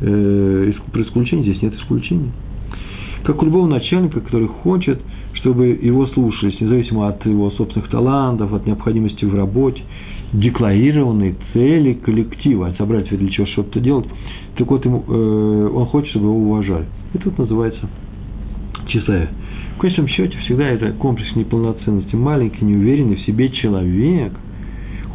[0.00, 2.30] э, про исключение, здесь нет исключения.
[3.24, 5.00] Как у любого начальника, который хочет,
[5.34, 9.82] чтобы его слушались, независимо от его собственных талантов, от необходимости в работе,
[10.32, 14.06] декларированные цели коллектива, а собрать для чего что-то делать,
[14.56, 16.86] так вот ему, э, он хочет, чтобы его уважали.
[17.14, 17.88] И тут называется
[18.88, 19.28] чистая.
[19.80, 22.14] Конечном счете всегда это комплекс неполноценности.
[22.14, 24.30] Маленький, неуверенный в себе человек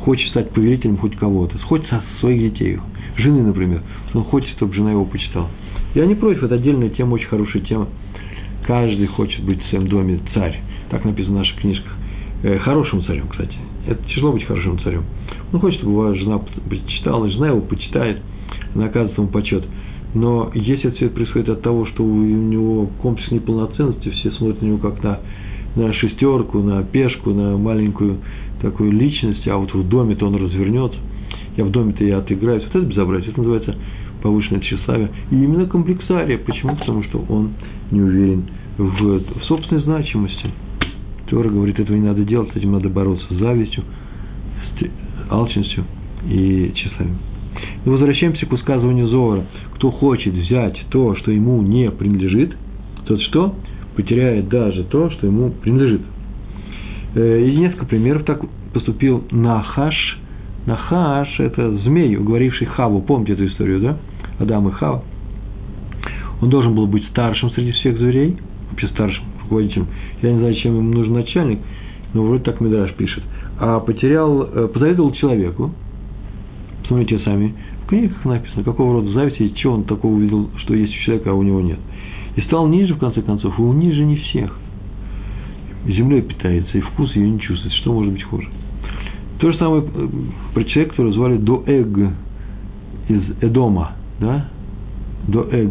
[0.04, 2.80] хочет стать повелителем хоть кого-то, со своих детей,
[3.16, 3.84] жены, например.
[4.16, 5.50] Он хочет, чтобы жена его почитала.
[5.94, 7.90] Я не против, это отдельная тема, очень хорошая тема.
[8.66, 10.60] Каждый хочет быть в своем доме царь.
[10.90, 11.94] Так написано в наших книжках.
[12.42, 13.56] Э, хорошим царем, кстати.
[13.88, 15.04] Это тяжело быть хорошим царем.
[15.54, 18.20] Он хочет, чтобы его жена почитала, жена его почитает,
[18.74, 19.64] она ему почет.
[20.16, 24.68] Но если все это происходит от того, что у него комплекс неполноценности, все смотрят на
[24.68, 25.20] него как на,
[25.76, 28.20] на шестерку, на пешку, на маленькую
[28.62, 30.98] такую личность, а вот в доме-то он развернется,
[31.58, 32.64] я в доме-то я отыграюсь.
[32.64, 33.76] Вот это безобразие, это называется
[34.22, 35.12] повышенное тщеславие.
[35.32, 36.38] И именно комплексария.
[36.38, 36.78] Почему?
[36.78, 37.50] Потому что он
[37.92, 38.46] не уверен
[38.78, 40.50] в, в собственной значимости.
[41.28, 43.84] Тора говорит, этого не надо делать, с этим надо бороться с завистью,
[44.80, 45.84] с алчностью
[46.30, 47.18] и тщеславием.
[47.86, 49.44] И возвращаемся к высказыванию Зора.
[49.76, 52.56] Кто хочет взять то, что ему не принадлежит,
[53.06, 53.56] тот что?
[53.96, 56.02] Потеряет даже то, что ему принадлежит.
[57.16, 58.42] Э, и несколько примеров так
[58.74, 60.20] поступил Нахаш.
[60.66, 63.02] Нахаш– это змей, уговоривший Хаву.
[63.02, 63.98] Помните эту историю, да?
[64.40, 65.04] Адам и Хава.
[66.42, 68.38] Он должен был быть старшим среди всех зверей,
[68.70, 69.88] вообще старшим руководителем.
[70.22, 71.60] Я не знаю, чем ему нужен начальник,
[72.14, 73.24] но вроде так Медраж пишет.
[73.60, 75.72] А потерял, э, позавидовал человеку,
[76.82, 77.54] посмотрите сами,
[77.86, 81.34] книгах написано, какого рода зависть и чего он такого увидел, что есть у человека, а
[81.34, 81.80] у него нет.
[82.36, 84.56] И стал ниже, в конце концов, и он ниже не всех.
[85.88, 87.74] Землей питается, и вкус ее не чувствует.
[87.76, 88.48] Что может быть хуже?
[89.40, 90.08] То же самое э,
[90.54, 91.98] про человека, которого звали Доэг
[93.08, 94.48] из Эдома, да?
[95.28, 95.70] Доэг,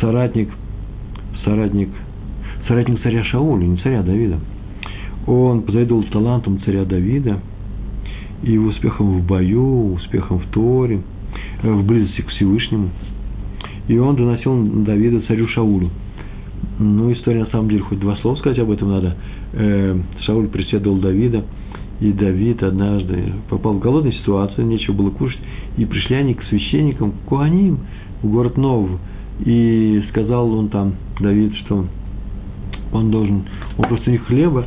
[0.00, 0.50] соратник,
[1.44, 1.88] соратник,
[2.68, 4.38] соратник царя Шауля, не царя Давида.
[5.26, 7.40] Он позавидовал талантом царя Давида
[8.42, 11.00] и его успехом в бою, успехом в Торе–
[11.62, 12.90] в близости к Всевышнему.
[13.88, 15.90] И он доносил Давида царю Шаулю.
[16.78, 19.16] Ну, история на самом деле, хоть два слова сказать об этом надо.
[19.52, 21.44] Э, Шауль преследовал Давида,
[22.00, 25.40] и Давид однажды попал в голодную ситуацию, нечего было кушать,
[25.78, 27.78] и пришли они к священникам, к Куаним,
[28.22, 28.90] в город Нов,
[29.44, 31.86] и сказал он там, Давид, что
[32.92, 33.44] он должен,
[33.78, 34.66] он просто не хлеба,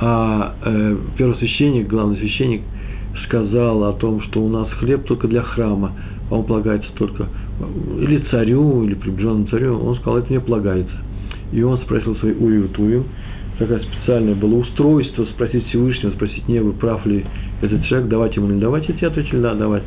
[0.00, 2.62] а э, первосвященник, главный священник–
[3.24, 5.92] сказал о том, что у нас хлеб только для храма,
[6.30, 7.26] а он полагается только
[8.00, 10.94] или царю, или приближенному царю, он сказал, это мне полагается.
[11.52, 13.04] И он спросил свои Урию Тувим,
[13.58, 17.24] такое специальное было устройство, спросить Всевышнего, спросить небо, прав ли
[17.62, 19.84] этот человек, давать ему или не давать, и те ответили, да, давать.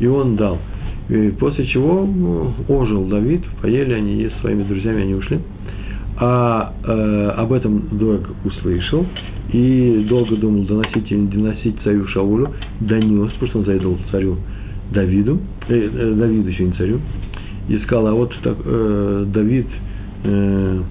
[0.00, 0.58] И он дал.
[1.08, 5.38] И после чего ну, ожил Давид, поели они, и с своими друзьями они ушли.
[6.16, 9.04] А э, об этом Доeg услышал,
[9.54, 12.48] и долго думал, доносить или не доносить царю Шаулю,
[12.80, 14.36] донес, потому что он завидовал царю
[14.90, 15.38] Давиду,
[15.68, 16.98] э, э, Давиду еще не царю,
[17.68, 19.66] и сказал, а вот так, э, Давид
[20.24, 20.82] э,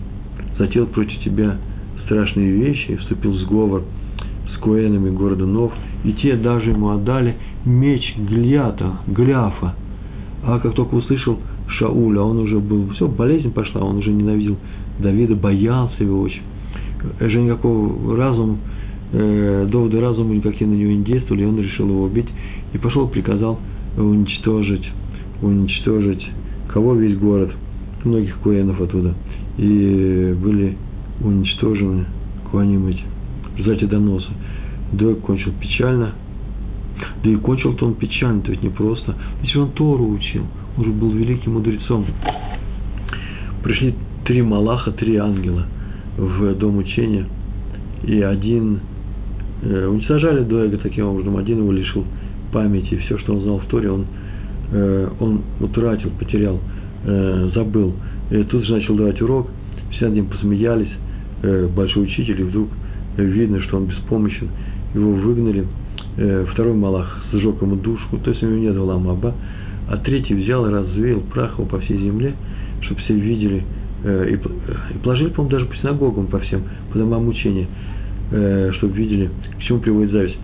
[0.58, 1.58] затеял против тебя
[2.06, 3.84] страшные вещи, вступил в сговор
[4.56, 5.74] с Коэнами города Нов,
[6.06, 9.76] и те даже ему отдали меч Гильята, Гляфа.
[10.46, 14.56] А как только услышал Шауля, он уже был, все, болезнь пошла, он уже ненавидел
[15.00, 16.44] Давида, боялся его очень
[17.20, 18.58] же никакого разума,
[19.12, 22.28] э, доводы разума никакие на него не действовали, и он решил его убить,
[22.74, 23.60] и пошел, приказал
[23.98, 24.90] уничтожить,
[25.42, 26.26] уничтожить
[26.72, 26.96] кого?
[26.96, 27.52] Весь город,
[28.04, 29.14] многих куэнов оттуда,
[29.58, 30.78] и были
[31.22, 32.06] уничтожены
[32.50, 33.04] куаним эти,
[33.54, 34.30] в результате доноса.
[34.94, 36.14] Дойк кончил печально,
[37.24, 40.44] да и кончил-то он печально, то ведь не просто, ведь он Тору учил,
[40.78, 42.06] он же был великим мудрецом.
[43.64, 43.94] Пришли
[44.26, 45.66] три Малаха, три ангела–
[46.18, 47.26] в дом учения,
[48.04, 48.80] и один
[49.64, 52.06] э, уничтожали Дуэга таким образом, один его лишил
[52.52, 54.06] памяти, все, что он знал в Торе, он,
[54.72, 56.60] э, он утратил, потерял,
[57.06, 57.94] э, забыл.
[58.32, 59.48] И тут же начал давать урок,
[59.92, 60.92] все над ним посмеялись,
[61.42, 62.70] э, большой учитель, и вдруг
[63.18, 64.50] видно, что он беспомощен,
[64.94, 65.66] его выгнали,
[66.18, 69.34] э, второй Малах сжег ему душу, то есть у него нет ламаба,
[69.90, 72.34] а третий взял и развеял прах его по всей земле,
[72.82, 73.64] чтобы все видели,
[74.04, 77.68] и, и положили, по-моему, даже по синагогам, по всем, по домам учения,
[78.32, 80.38] э, чтобы видели, к чему приводит зависть.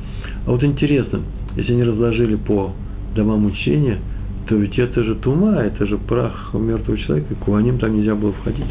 [0.46, 1.22] А вот интересно,
[1.56, 2.74] если они разложили по
[3.16, 4.00] домам учения,
[4.48, 8.34] то ведь это же тума, это же прах мертвого человека, и куаним там нельзя было
[8.34, 8.66] входить.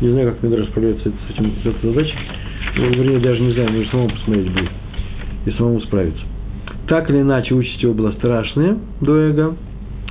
[0.00, 2.14] Не знаю, как Медраж справляется с этим с этой задачей.
[2.76, 4.70] Ну, вернее, даже не знаю, нужно самому посмотреть будет.
[5.46, 6.22] И самому справиться.
[6.88, 9.56] Так или иначе, участь его была страшная до эго.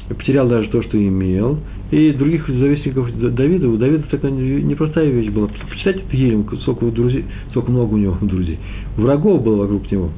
[0.09, 1.59] Потерял даже то, что имел.
[1.93, 5.47] И других завистников Давида, у Давида такая непростая вещь была.
[5.69, 8.57] Почитайте Тегилем, сколько, друзей, сколько много у него друзей.
[8.97, 10.09] Врагов было вокруг него.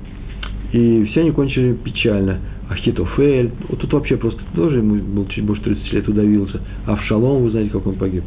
[0.71, 2.39] И все они кончили печально.
[2.69, 6.61] Ахитофель, вот тут вообще просто тоже ему был чуть больше 30 лет удавился.
[6.85, 8.23] А в Шалом, вы знаете, как он погиб.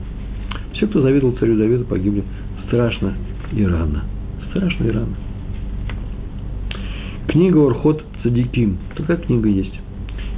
[0.75, 2.25] Все, кто завидовал царю Давиду, погибли
[2.67, 3.15] страшно
[3.57, 4.05] и рано.
[4.51, 5.17] Страшно и рано.
[7.29, 8.77] Книга Орхот Цадиким.
[8.95, 9.73] Такая книга есть.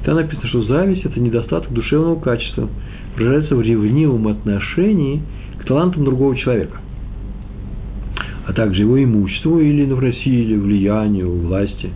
[0.05, 2.69] Там написано, что зависть– это недостаток душевного качества,
[3.17, 5.23] выражается в ревнивом отношении
[5.59, 6.79] к талантам другого человека,
[8.47, 11.91] а также его имуществу или, например, силе, влиянию, власти.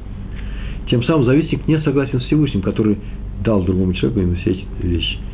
[0.90, 2.98] Тем самым завистник не согласен с Всевышним, который
[3.42, 5.18] дал другому человеку именно все эти вещи–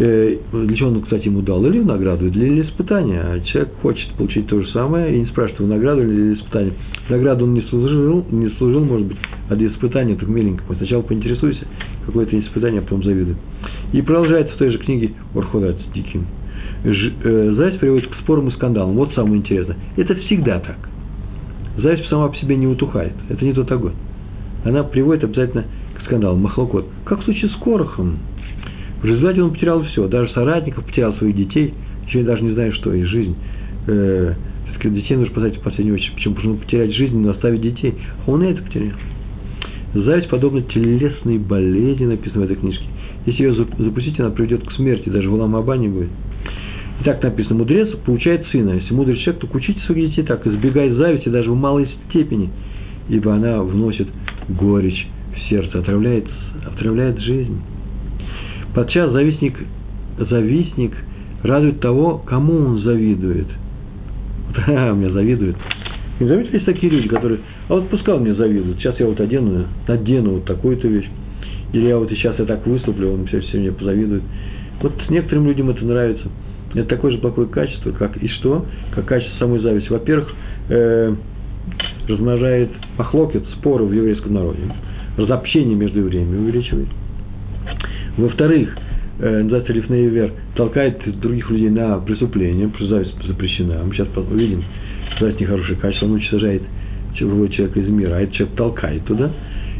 [0.00, 1.62] для чего он, кстати, ему дал?
[1.66, 3.20] Или в награду, или испытания.
[3.20, 6.72] А человек хочет получить то же самое и не спрашивает, в награду или испытание.
[7.10, 9.18] Награду он не служил, не служил, может быть,
[9.50, 10.74] а для испытания только миленького.
[10.76, 11.66] Сначала поинтересуйся,
[12.06, 13.36] какое это испытание, а потом завидуй.
[13.92, 16.24] И продолжается в той же книге Орходат Диким.
[16.82, 18.94] Э, зависть приводит к спорам и скандалам.
[18.94, 19.76] Вот самое интересное.
[19.96, 20.78] Это всегда так.
[21.76, 23.12] Зависть сама по себе не утухает.
[23.28, 23.92] Это не тот огонь.
[24.64, 25.64] Она приводит обязательно
[25.98, 26.40] к скандалам.
[26.40, 26.86] Махлокот.
[27.04, 28.18] Как в случае с Корохом.
[29.00, 31.74] В результате он потерял все, даже соратников, потерял своих детей,
[32.06, 33.34] еще даже не знаю, что, и жизнь.
[33.86, 34.34] Э,
[34.84, 36.14] детей нужно спасать в последнюю очередь.
[36.14, 36.34] Почему?
[36.34, 37.94] Потому что потерять жизнь, но оставить детей.
[38.26, 38.92] Он и это потерял.
[39.94, 42.84] Зависть подобна телесной болезни, написано в этой книжке.
[43.26, 46.08] Если ее запустить, она приведет к смерти, даже в Уламаба не будет.
[47.00, 48.70] И так написано, мудрец получает сына.
[48.72, 52.50] Если мудрый человек, то учите своих детей так, избегай зависти даже в малой степени,
[53.08, 54.08] ибо она вносит
[54.48, 56.26] горечь в сердце, отравляет,
[56.66, 57.60] отравляет жизнь.
[58.74, 59.54] Подчас завистник,
[60.18, 60.92] завистник
[61.42, 63.46] радует того, кому он завидует.
[64.66, 65.56] Да, мне завидует.
[66.18, 69.20] Не заметили, есть такие люди, которые, а вот пускай он мне завидует, сейчас я вот
[69.20, 71.08] одену, надену вот такую-то вещь,
[71.72, 74.22] или я вот сейчас я так выступлю, он все, все мне позавидует.
[74.82, 76.26] Вот некоторым людям это нравится.
[76.74, 78.66] Это такое же плохое качество, как и что?
[78.94, 79.88] Как качество самой зависти.
[79.90, 80.32] Во-первых,
[80.68, 81.14] э,
[82.08, 84.60] размножает похлокет, споры в еврейском народе.
[85.16, 86.88] Разобщение между евреями увеличивает.
[88.20, 88.76] Во-вторых,
[89.18, 93.82] э, называется Лифнеевер, толкает других людей на преступление, потому что запрещена.
[93.84, 94.62] Мы сейчас увидим,
[95.16, 96.62] что зависть нехорошее качество, он уничтожает
[97.18, 99.30] другого человека из мира, а этот человек толкает туда.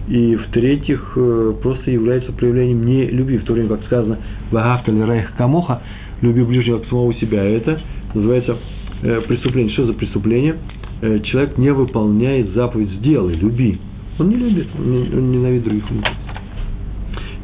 [0.09, 4.18] И в-третьих, э, просто является проявлением не любви, в то время как сказано
[4.50, 5.83] «Вагафта райх камоха»–
[6.22, 7.44] «люби ближнего к самого себя».
[7.44, 7.79] Это
[8.14, 8.57] называется
[9.03, 9.72] э, преступление.
[9.74, 10.57] Что за преступление?
[11.03, 13.79] Э, человек не выполняет заповедь «сделай, люби».
[14.18, 16.05] Он не любит, он ненавидит других людей.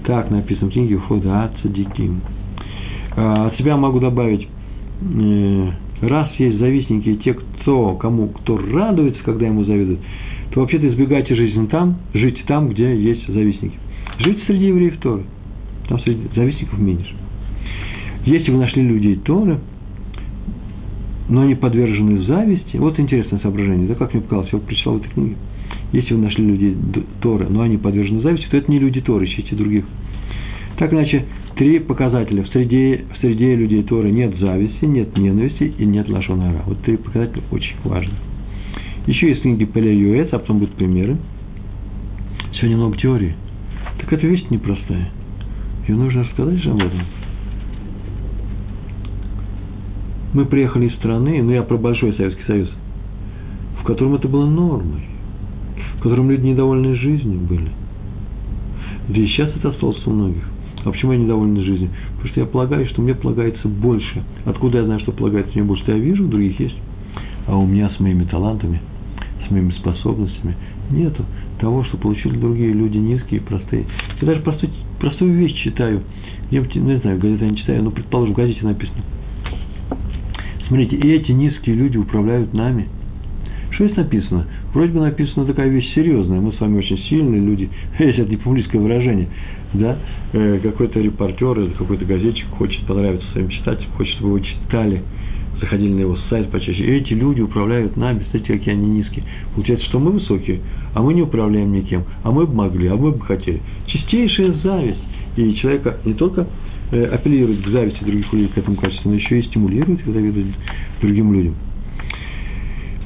[0.06, 2.20] Так написано в книге Хода Цадиким.
[3.16, 4.46] А, от себя могу добавить,
[5.02, 5.70] э,
[6.02, 9.98] раз есть завистники и те, кто, кому кто радуется, когда ему завидуют,
[10.52, 13.76] то вообще-то избегайте жизни там, жить там, где есть завистники.
[14.18, 15.24] Жить среди евреев Торы.
[15.88, 17.12] Там среди завистников меньше.
[18.26, 19.58] Если вы нашли людей Торы,
[21.28, 25.10] но они подвержены зависти, вот интересное соображение, да, как мне показалось, я прочитал в этой
[25.10, 25.36] книге.
[25.92, 26.76] Если вы нашли людей
[27.20, 29.84] Торы, но они подвержены зависти, то это не люди Торы, ищите других.
[30.78, 32.42] Так иначе, три показателя.
[32.42, 36.62] В среде, в среде людей Торы нет зависти, нет ненависти и нет лошонара.
[36.66, 38.14] Вот три показателя очень важны.
[39.06, 41.16] Еще есть книги Пеля Юэц, а потом будут примеры.
[42.54, 43.34] Сегодня много теории.
[44.00, 45.10] Так эта вещь непростая.
[45.86, 47.00] Ее нужно рассказать же об этом.
[50.34, 52.70] Мы приехали из страны, ну я про Большой Советский Союз,
[53.80, 55.15] в котором это было нормой
[55.98, 57.70] в котором люди недовольны жизнью были.
[59.08, 60.42] Да и сейчас это осталось у многих.
[60.84, 61.90] А почему я недоволен жизнью?
[62.12, 64.22] Потому что я полагаю, что мне полагается больше.
[64.44, 65.82] Откуда я знаю, что полагается мне больше?
[65.88, 66.76] Я вижу, у других есть.
[67.46, 68.80] А у меня с моими талантами,
[69.46, 70.56] с моими способностями
[70.90, 71.24] нету
[71.60, 73.86] того, что получили другие люди низкие, простые.
[74.20, 76.02] Я даже простой, простую вещь читаю.
[76.50, 79.02] Я ну, не знаю, газеты я не читаю, но, предположим, в газете написано.
[80.68, 82.88] Смотрите, и эти низкие люди управляют нами.
[83.76, 84.46] Что здесь написано?
[84.72, 88.38] Вроде бы написана такая вещь серьезная, мы с вами очень сильные люди, если это не
[88.38, 89.28] публичное выражение,
[89.74, 89.98] да,
[90.32, 95.02] э, какой-то репортер или какой-то газетчик хочет понравиться своим читателям, хочет, чтобы вы читали,
[95.60, 96.82] заходили на его сайт почаще.
[96.84, 99.24] И эти люди управляют нами, смотрите, какие они низкие.
[99.54, 100.60] Получается, что мы высокие,
[100.94, 103.60] а мы не управляем никем, а мы бы могли, а мы бы хотели.
[103.88, 105.04] Чистейшая зависть.
[105.36, 106.46] И человека не только
[106.92, 110.54] э, апеллирует к зависти других людей, к этому качеству, но еще и стимулирует к завидовать
[111.02, 111.54] другим людям.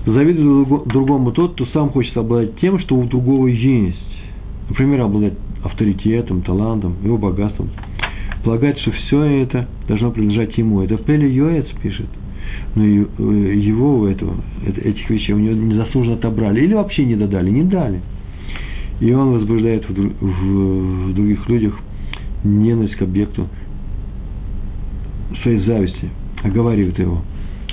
[0.06, 3.98] Завидует другому тот, кто сам хочет обладать тем, что у другого есть.
[4.68, 7.70] Например, обладать авторитетом, талантом, его богатством.
[8.44, 10.80] Полагает, что все это должно принадлежать ему.
[10.80, 12.06] Это в Пеле Йоэц пишет.
[12.74, 14.34] Но э, его этого,
[14.64, 16.64] этих вещей у него незаслуженно отобрали.
[16.64, 18.00] Или вообще не додали, не дали.
[19.00, 21.78] И он возбуждает в других людях
[22.42, 23.46] ненависть к объекту
[25.42, 26.10] своей зависти
[26.42, 27.22] оговаривает его.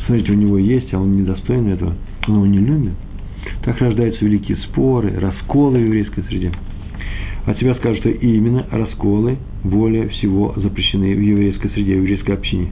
[0.05, 1.95] Смотрите, у него есть, а он недостоин этого,
[2.27, 2.93] он его не любит.
[3.63, 6.51] Так рождаются великие споры, расколы в еврейской среде.
[7.45, 12.71] От себя скажут, что именно расколы более всего запрещены в еврейской среде, в еврейской общине.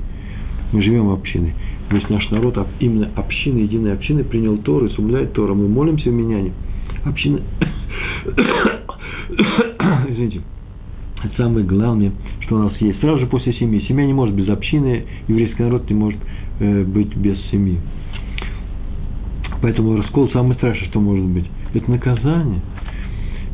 [0.74, 1.53] Мы живем в общине.
[1.91, 5.56] Весь наш народ, именно община, единая община, принял Тору и соблюдает Тору.
[5.56, 6.51] Мы молимся в Миняне.
[7.06, 7.39] Община...
[10.10, 10.41] Извините.
[11.24, 12.99] Это самое главное, что у нас есть.
[12.99, 13.82] Сразу же после семьи.
[13.88, 16.20] Семья не может без общины, еврейский народ не может
[16.60, 17.80] э, быть без семьи.
[19.62, 21.45] Поэтому раскол самое страшное, что может быть.
[21.74, 22.62] Это наказание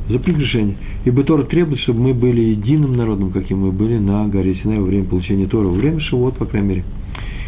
[0.10, 0.76] за прегрешение.
[1.06, 4.86] Ибо Тора требует, чтобы мы были единым народом, каким мы были на горе Синай во
[4.86, 6.84] время получения Тора, во время Шивот, по крайней мере,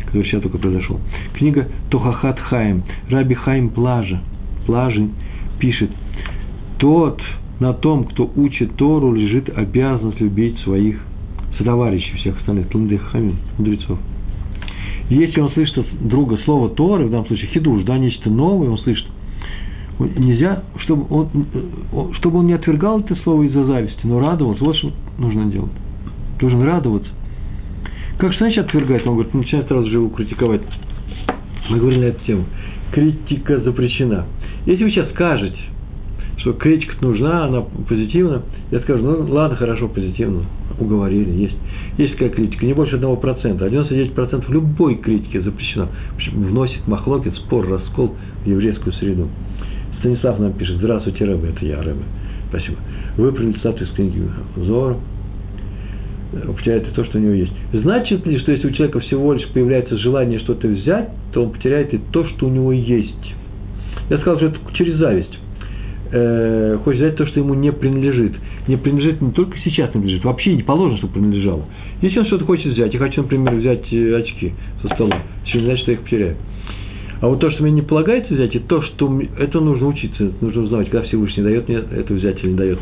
[0.06, 1.00] который сейчас только произошел.
[1.34, 4.22] Книга Тохахат Хаим, Раби Хаим Плажа,
[4.66, 5.10] Плажи
[5.60, 5.92] пишет,
[6.78, 7.22] тот,
[7.60, 11.00] на том, кто учит Тору, лежит обязанность любить своих
[11.58, 14.00] сотоварищей, всех остальных, Тландехамин, мудрецов.
[15.10, 18.78] Если он слышит от друга слово Торы, в данном случае хидуш, да, нечто новое, он
[18.80, 19.06] слышит,
[20.00, 21.30] нельзя, чтобы он,
[22.14, 25.72] чтобы он не отвергал это слово из-за зависти, но радовался, вот что нужно делать.
[26.40, 27.10] Должен радоваться.
[28.18, 29.06] Как же значит отвергать?
[29.06, 30.62] Он говорит, начинает сразу же его критиковать.
[31.70, 32.46] Мы говорили на эту тему.
[32.92, 34.26] Критика запрещена.
[34.66, 35.58] Если вы сейчас скажете,
[36.38, 40.44] что критика нужна, она позитивна, я скажу, ну ладно, хорошо, позитивно,
[40.80, 41.56] уговорили, есть.
[41.98, 43.68] Есть такая критика, не больше одного процента.
[43.68, 45.88] 99% любой критики запрещено.
[46.34, 49.28] Вносит махлокет, спор, раскол в еврейскую среду.
[50.00, 52.04] Станислав нам пишет, здравствуйте, Рэбе, это я, Рэбе.
[52.50, 52.78] Спасибо.
[53.18, 54.22] Вы цитату из книги
[54.58, 54.98] Зор,
[56.56, 57.54] потеряет то, что у него есть.
[57.74, 61.94] Значит ли, что если у человека всего лишь появляется желание что-то взять, то он потеряет
[61.94, 63.34] и то, что у него есть?
[64.10, 65.38] Я сказал, что это через зависть.
[66.12, 68.34] Э, хочет взять то, что ему не принадлежит.
[68.68, 71.66] Не принадлежит не только сейчас принадлежит, вообще не положено, чтобы принадлежало.
[72.02, 75.66] Если он что-то хочет взять, я хочу, например, взять э, очки со стола, еще не
[75.66, 76.38] значит, что я их потеряю.
[77.20, 80.36] А вот то, что мне не полагается взять, и то, что это нужно учиться, это
[80.42, 82.80] нужно узнавать, когда Всевышний дает мне это взять или не дает.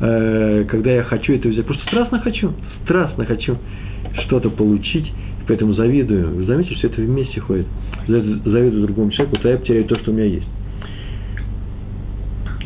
[0.00, 2.52] Э, когда я хочу это взять, просто страстно хочу,
[2.84, 3.56] страстно хочу
[4.24, 5.10] что-то получить,
[5.46, 6.36] поэтому завидую.
[6.36, 7.66] Вы заметите, что это вместе ходит.
[8.06, 10.46] Завидую другому человеку, тогда я потеряю то, что у меня есть.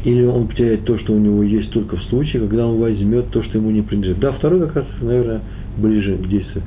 [0.04, 3.42] Или он потеряет то, что у него есть только в случае, когда он возьмет то,
[3.42, 4.18] что ему не принадлежит.
[4.18, 5.42] Да, второй как раз, наверное,
[5.78, 6.64] ближе к действию.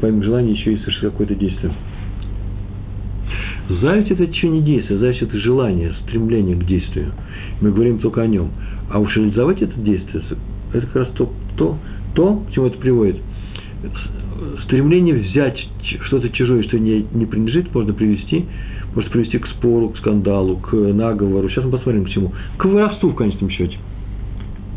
[0.00, 1.72] Помимо желания еще и совершить какое-то действие.
[3.80, 7.12] Зависть– это еще не действие, зависть– это желание, стремление к действию.
[7.60, 8.50] Мы говорим только о нем.
[8.90, 10.22] А уж реализовать это действие–
[10.72, 11.76] это как раз то, то,
[12.14, 13.16] то, к чему это приводит.
[14.64, 15.58] Стремление взять
[16.06, 18.46] что-то чужое, что не, не принадлежит, можно привести,
[18.94, 21.48] может привести к спору, к скандалу, к наговору.
[21.48, 22.32] Сейчас мы посмотрим к чему.
[22.56, 23.76] К воровству в конечном счете.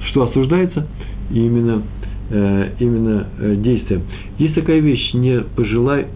[0.10, 0.88] Что осуждается?
[1.32, 1.84] Именно,
[2.30, 4.02] э, именно э, действие.
[4.38, 6.08] Есть такая вещь, не пожелай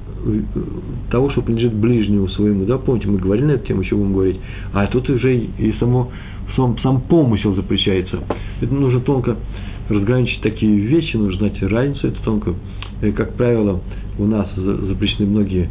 [1.11, 2.65] того, что принадлежит ближнему своему.
[2.65, 4.37] Да, помните, мы говорили на эту тему, еще будем говорить.
[4.73, 6.11] А тут уже и само,
[6.55, 8.19] сам, сам помысел запрещается.
[8.61, 9.37] Это нужно тонко
[9.89, 12.53] разграничить такие вещи, нужно знать разницу, это тонко.
[13.01, 13.79] И, как правило,
[14.17, 15.69] у нас запрещены многие э,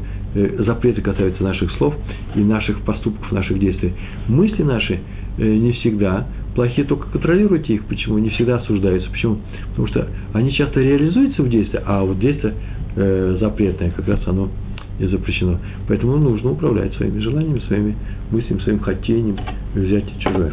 [0.65, 1.95] запреты касаются наших слов
[2.35, 3.93] и наших поступков, наших действий.
[4.29, 5.01] Мысли наши
[5.39, 7.85] э, не всегда плохие, только контролируйте их.
[7.85, 8.19] Почему?
[8.19, 9.11] Не всегда осуждаются.
[9.11, 9.39] Почему?
[9.71, 12.55] Потому что они часто реализуются в действии, а вот действие
[12.97, 14.51] э, запретное, как раз оно
[14.99, 15.59] и запрещено.
[15.89, 17.95] Поэтому нужно управлять своими желаниями, своими
[18.31, 19.37] мыслями, своим хотением
[19.75, 20.53] взять чужое.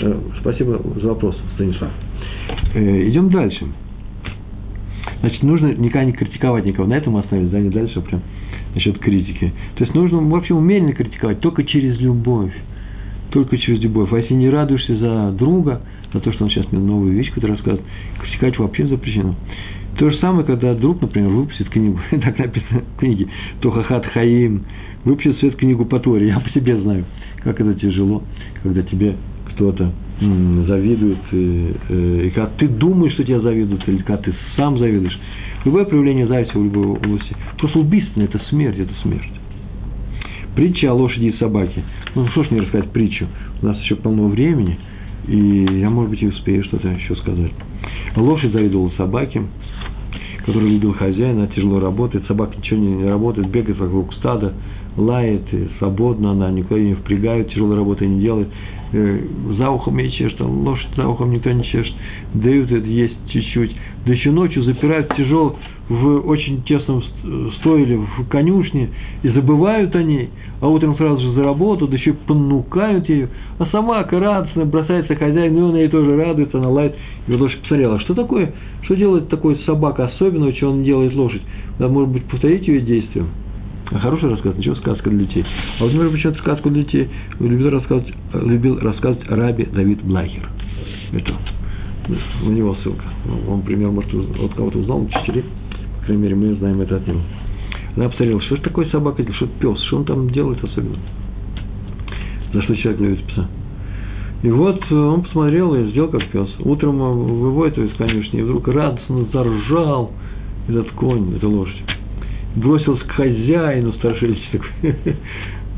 [0.00, 1.90] Э, спасибо за вопрос, Станислав.
[2.74, 3.66] Э, идем дальше.
[5.20, 6.86] Значит, нужно никогда не критиковать никого.
[6.86, 8.22] На этом мы остановились, да, не дальше прям
[8.74, 9.52] насчет критики.
[9.76, 12.52] То есть нужно, в общем, умеренно критиковать, только через любовь.
[13.30, 14.12] Только через любовь.
[14.12, 17.48] А если не радуешься за друга, за то, что он сейчас мне новую вещь какую-то
[17.48, 17.86] рассказывает,
[18.20, 19.34] критиковать вообще запрещено.
[19.98, 23.28] То же самое, когда друг, например, выпустит книгу, так написано в книге,
[23.60, 24.64] Тохахат Хаим,
[25.04, 26.28] выпустит свет книгу по Торе.
[26.28, 27.04] Я по себе знаю,
[27.42, 28.22] как это тяжело,
[28.62, 29.16] когда тебе
[29.46, 34.78] кто-то завидует, и, э, и когда ты думаешь, что тебя завидуют, или когда ты сам
[34.78, 35.18] завидуешь.
[35.64, 39.32] Любое проявление зависти в любой области просто убийственно, это смерть, это смерть.
[40.54, 41.84] Притча о лошади и собаке.
[42.14, 43.26] Ну, что ж мне рассказать притчу?
[43.62, 44.78] У нас еще полно времени,
[45.28, 47.52] и я, может быть, и успею что-то еще сказать.
[48.16, 49.42] Лошадь завидовала собаке,
[50.44, 54.54] который любил хозяина, тяжело работает, собака ничего не работает, бегает вокруг стада,
[54.96, 55.42] лает,
[55.78, 58.48] свободно она, никто ее не впрягает, тяжелой работы не делает,
[58.92, 61.94] за ухом ей чешет, лошадь за ухом никто не чешет,
[62.34, 63.74] дают это есть чуть-чуть,
[64.04, 65.56] да еще ночью запирают тяжел,
[65.90, 67.02] в очень тесном
[67.58, 68.90] стойле, в конюшне,
[69.24, 70.30] и забывают о ней,
[70.60, 73.28] а утром сразу же за работу, да еще понукают ее,
[73.58, 76.94] а собака радостно бросается хозяин, и он ей тоже радуется, она лает,
[77.26, 81.42] и лошадь посмотрела, что такое, что делает такой собака особенного, что он делает лошадь,
[81.80, 83.24] да, может быть, повторить ее действия.
[83.92, 85.44] А хороший рассказ, ничего, сказка для детей.
[85.78, 87.08] А вот, например, почему сказку для детей
[87.40, 90.48] любил рассказывать, любил рассказывать Раби Давид Блахер.
[91.12, 91.34] Это
[92.44, 93.04] у него ссылка.
[93.48, 95.44] Он, пример, может, от кого-то узнал, учителей.
[95.98, 97.20] По крайней мере, мы знаем это от него.
[97.96, 100.98] Она посмотрела, что же такое собака, что это пес, что он там делает особенно.
[102.52, 103.48] За что человек любит пса.
[104.44, 106.48] И вот он посмотрел и сделал как пес.
[106.60, 110.12] Утром выводит его из конюшни, и вдруг радостно заржал
[110.68, 111.99] этот конь, эта лошадь
[112.56, 114.62] бросился к хозяину страшильщик,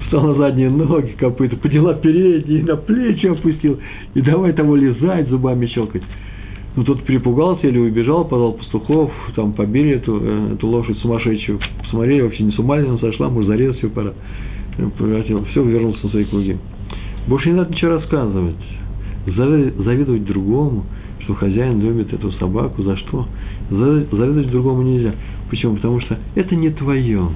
[0.04, 3.78] встал на задние ноги, копыта, подела передние, на плечи опустил,
[4.14, 6.02] и давай того лизать, зубами щелкать.
[6.74, 12.22] Ну, тот перепугался или убежал, позвал пастухов, там побили эту, э, эту лошадь сумасшедшую, посмотрели,
[12.22, 14.12] вообще не с ума сошла, может, зарезать ее пора.
[14.78, 16.56] Э, превратил, все, вернулся на свои круги.
[17.26, 18.56] Больше не надо ничего рассказывать.
[19.26, 20.86] Завидовать другому,
[21.24, 23.26] что хозяин любит эту собаку, за что?
[23.70, 25.14] Завидовать другому нельзя.
[25.50, 25.76] Почему?
[25.76, 27.28] Потому что это не твое.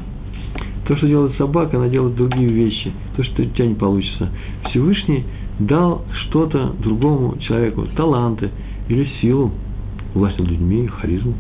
[0.87, 2.93] То, что делает собака, она делает другие вещи.
[3.17, 4.31] То, что у тебя не получится.
[4.71, 5.25] Всевышний
[5.59, 7.87] дал что-то другому человеку.
[7.97, 8.51] Таланты
[8.89, 9.53] или силу,
[10.15, 11.35] власть над людьми, харизму.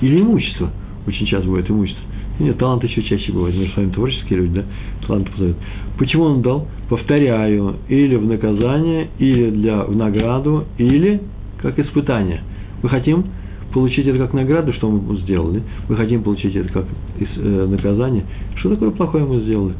[0.00, 0.70] Или имущество.
[1.06, 2.04] Очень часто бывает имущество.
[2.38, 3.54] Нет, талант еще чаще бывает.
[3.54, 4.64] Мы с вами творческие люди, да?
[5.06, 5.56] Талант позовет.
[5.98, 6.66] Почему он дал?
[6.90, 11.20] Повторяю, или в наказание, или для, в награду, или
[11.62, 12.40] как испытание.
[12.82, 13.26] Мы хотим
[13.72, 15.62] получить это как награду, что мы сделали.
[15.88, 16.86] Мы хотим получить это как
[17.20, 18.24] э, наказание.
[18.56, 19.74] Что такое плохое мы сделали?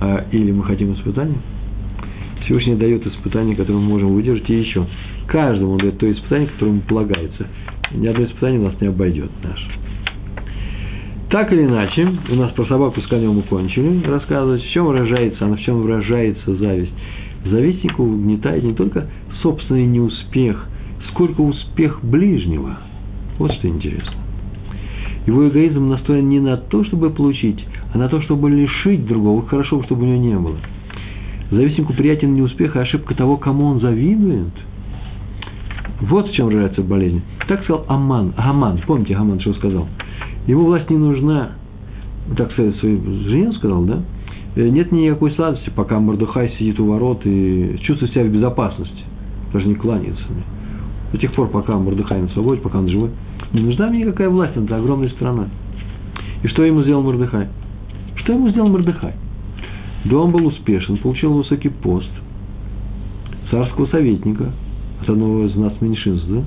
[0.00, 1.38] А, или мы хотим испытание?
[2.44, 4.86] Всевышний дает испытание, которое мы можем выдержать, и еще.
[5.26, 7.48] Каждому дает то испытание, которое ему полагается.
[7.92, 9.66] Ни одно испытание нас не обойдет наше.
[11.34, 15.44] Так или иначе, у нас про собаку с конем мы кончили рассказывать, в чем выражается
[15.44, 16.92] она, в чем выражается зависть.
[17.44, 19.08] Завистнику угнетает не только
[19.42, 20.64] собственный неуспех,
[21.08, 22.78] сколько успех ближнего–
[23.40, 24.12] вот что интересно.
[25.26, 29.44] Его эгоизм настроен не на то, чтобы получить, а на то, чтобы лишить другого.
[29.44, 30.58] Хорошо, чтобы у него не было.
[31.50, 34.54] Завистнику приятен не успех, а ошибка того, кому он завидует.
[36.00, 37.22] Вот в чем выражается болезнь.
[37.48, 38.34] Так сказал Аман.
[38.36, 39.88] Аман, помните Аман, что сказал?
[40.46, 41.52] Ему власть не нужна.
[42.36, 44.02] Так своей жене сказал, да?
[44.56, 49.04] «Э, нет никакой сладости, пока Мордыхай сидит у ворот и чувствует себя в безопасности.
[49.52, 50.44] Даже не кланяется мне
[51.14, 53.10] до тех пор, пока Мордыхай на свободе, пока он живой.
[53.52, 55.46] Не нужна мне никакая власть над огромной страной.
[56.42, 57.46] И что ему сделал Мордыхай?
[58.16, 59.12] Что ему сделал Мордыхай?
[60.06, 62.10] Да он был успешен, получил высокий пост
[63.48, 64.50] царского советника
[65.02, 66.42] от одного из нас меньшинства,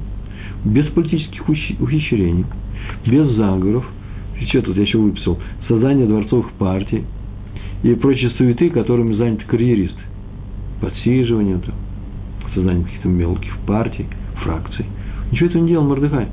[0.66, 2.46] без политических ухищрений,
[3.06, 3.86] без заговоров,
[4.48, 7.04] что тут я еще выписал, создание дворцовых партий
[7.84, 10.02] и прочие суеты, которыми заняты карьеристы.
[10.82, 11.76] Подсиживание, там,
[12.54, 14.06] создание каких-то мелких партий–
[14.44, 14.86] фракций.
[15.32, 16.28] Ничего этого не делал Мордыхай.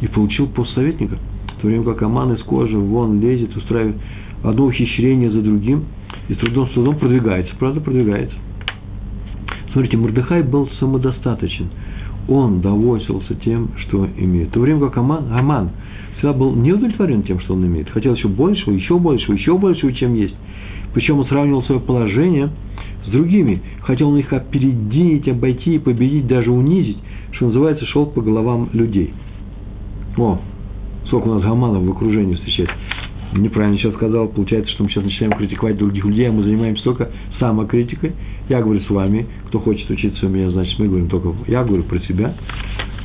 [0.00, 1.18] И получил пост советника.
[1.56, 3.96] В то время как Аман из кожи вон лезет, устраивает
[4.44, 5.84] одно ухищрение за другим,
[6.28, 7.52] и с трудом с трудом продвигается.
[7.58, 8.36] Правда, продвигается.
[9.72, 11.68] Смотрите, Мордыхай был самодостаточен.
[12.28, 14.48] Он довольствовался тем, что имеет.
[14.48, 15.70] В то время как Аман, Аман
[16.18, 17.88] всегда был не удовлетворен тем, что он имеет.
[17.90, 20.34] Хотел еще большего, еще большего, еще большего, чем есть.
[20.92, 22.50] Причем он сравнивал свое положение
[23.06, 23.62] с другими.
[23.80, 26.98] Хотел он их опередить, обойти, победить, даже унизить
[27.38, 29.12] что называется, шел по головам людей.
[30.16, 30.40] О,
[31.06, 32.74] сколько у нас гаманов в окружении встречается.
[33.34, 37.10] Неправильно сейчас сказал, получается, что мы сейчас начинаем критиковать других людей, а мы занимаемся только
[37.38, 38.12] самокритикой.
[38.48, 41.82] Я говорю с вами, кто хочет учиться у меня, значит, мы говорим только, я говорю
[41.82, 42.34] про себя,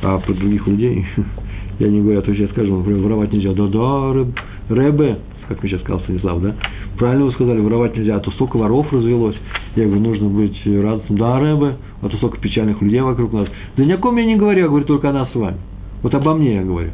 [0.02, 1.04] а про других людей
[1.78, 3.52] я не говорю, а то сейчас скажу, например, воровать нельзя.
[3.52, 4.26] Да-да,
[4.70, 5.18] рэбе,
[5.48, 6.54] как мне сейчас сказал Станислав, да?
[6.96, 9.36] Правильно вы сказали, воровать нельзя, а то столько воров развелось.
[9.76, 11.18] Я говорю, нужно быть радостным.
[11.18, 13.48] Да, рэбе, а то столько печальных людей вокруг нас.
[13.76, 15.58] Да ни о ком я не говорю, я говорю только о нас с вами.
[16.02, 16.90] Вот обо мне я говорю.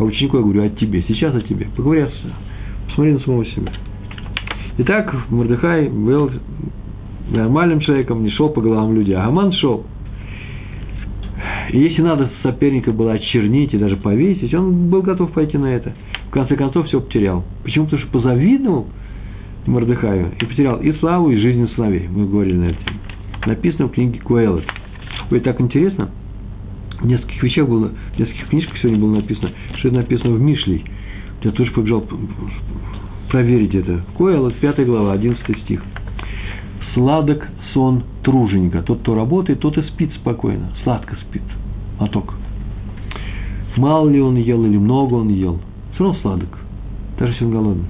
[0.00, 1.68] А ученику я говорю о тебе, сейчас о тебе.
[1.76, 2.06] Поговори,
[2.86, 3.70] посмотри на самого себя.
[4.78, 6.30] Итак, Мордыхай был
[7.30, 9.84] нормальным человеком, не шел по головам людей, а Гаман шел.
[11.70, 15.92] И если надо соперника было очернить и даже повесить, он был готов пойти на это.
[16.28, 17.44] В конце концов, все потерял.
[17.62, 17.84] Почему?
[17.84, 18.86] Потому что позавидовал
[19.66, 22.08] Мордыхаю и потерял и славу, и жизнь сыновей.
[22.08, 22.78] Мы говорили на это
[23.46, 24.64] написано в книге Куэлет.
[25.30, 26.10] Ой, так интересно,
[27.00, 30.84] в нескольких вещах было, в нескольких книжках сегодня было написано, что это написано в Мишлей.
[31.42, 32.06] Я тоже побежал
[33.30, 34.04] проверить это.
[34.16, 35.82] Куэлет, 5 глава, 11 стих.
[36.94, 38.82] Сладок сон труженика.
[38.82, 40.72] Тот, кто работает, тот и спит спокойно.
[40.82, 41.42] Сладко спит.
[41.98, 42.34] Моток.
[43.76, 45.60] Мало ли он ел или много он ел.
[45.94, 46.58] все равно сладок,
[47.18, 47.86] даже если он голодный.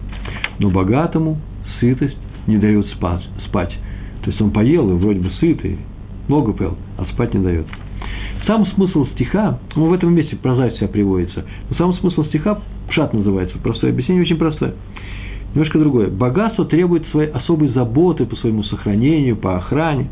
[0.59, 1.39] Но богатому
[1.81, 3.23] сытость не дает спать.
[4.23, 5.79] То есть он поел и вроде бы сытый,
[6.29, 7.67] много поел, а спать не дает.
[8.47, 13.13] Сам смысл стиха, ну, в этом месте проза себя приводится, но сам смысл стиха, пшат
[13.13, 14.75] называется, простое объяснение, очень простое.
[15.55, 16.09] Немножко другое.
[16.09, 20.09] Богатство требует своей особой заботы по своему сохранению, по охране.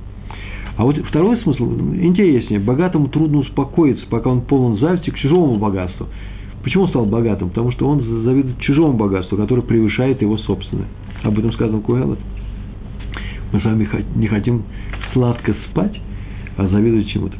[0.76, 2.60] А вот второй смысл интереснее.
[2.60, 6.06] Богатому трудно успокоиться, пока он полон зависти к чужому богатству.
[6.62, 7.50] Почему он стал богатым?
[7.50, 10.86] Потому что он завидует чужому богатству, которое превышает его собственное.
[11.22, 12.18] Об этом сказано Куэлот.
[13.52, 14.64] Мы с вами не хотим
[15.12, 15.98] сладко спать,
[16.56, 17.36] а завидовать чему-то.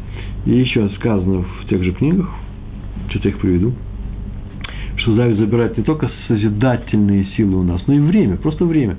[0.47, 2.29] И еще сказано в тех же книгах,
[3.11, 3.73] что-то их приведу,
[4.97, 8.97] что зависть забирает не только созидательные силы у нас, но и время, просто время.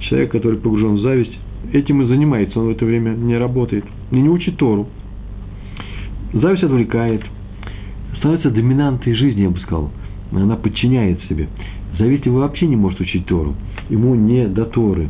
[0.00, 1.36] Человек, который погружен в зависть,
[1.72, 4.88] этим и занимается, он в это время не работает, и не учит Тору.
[6.32, 7.22] Зависть отвлекает,
[8.18, 9.90] становится доминантой жизни, я бы сказал.
[10.32, 11.48] Она подчиняет себе.
[11.98, 13.54] Завистливый вообще не может учить Тору.
[13.90, 15.08] Ему не до Торы.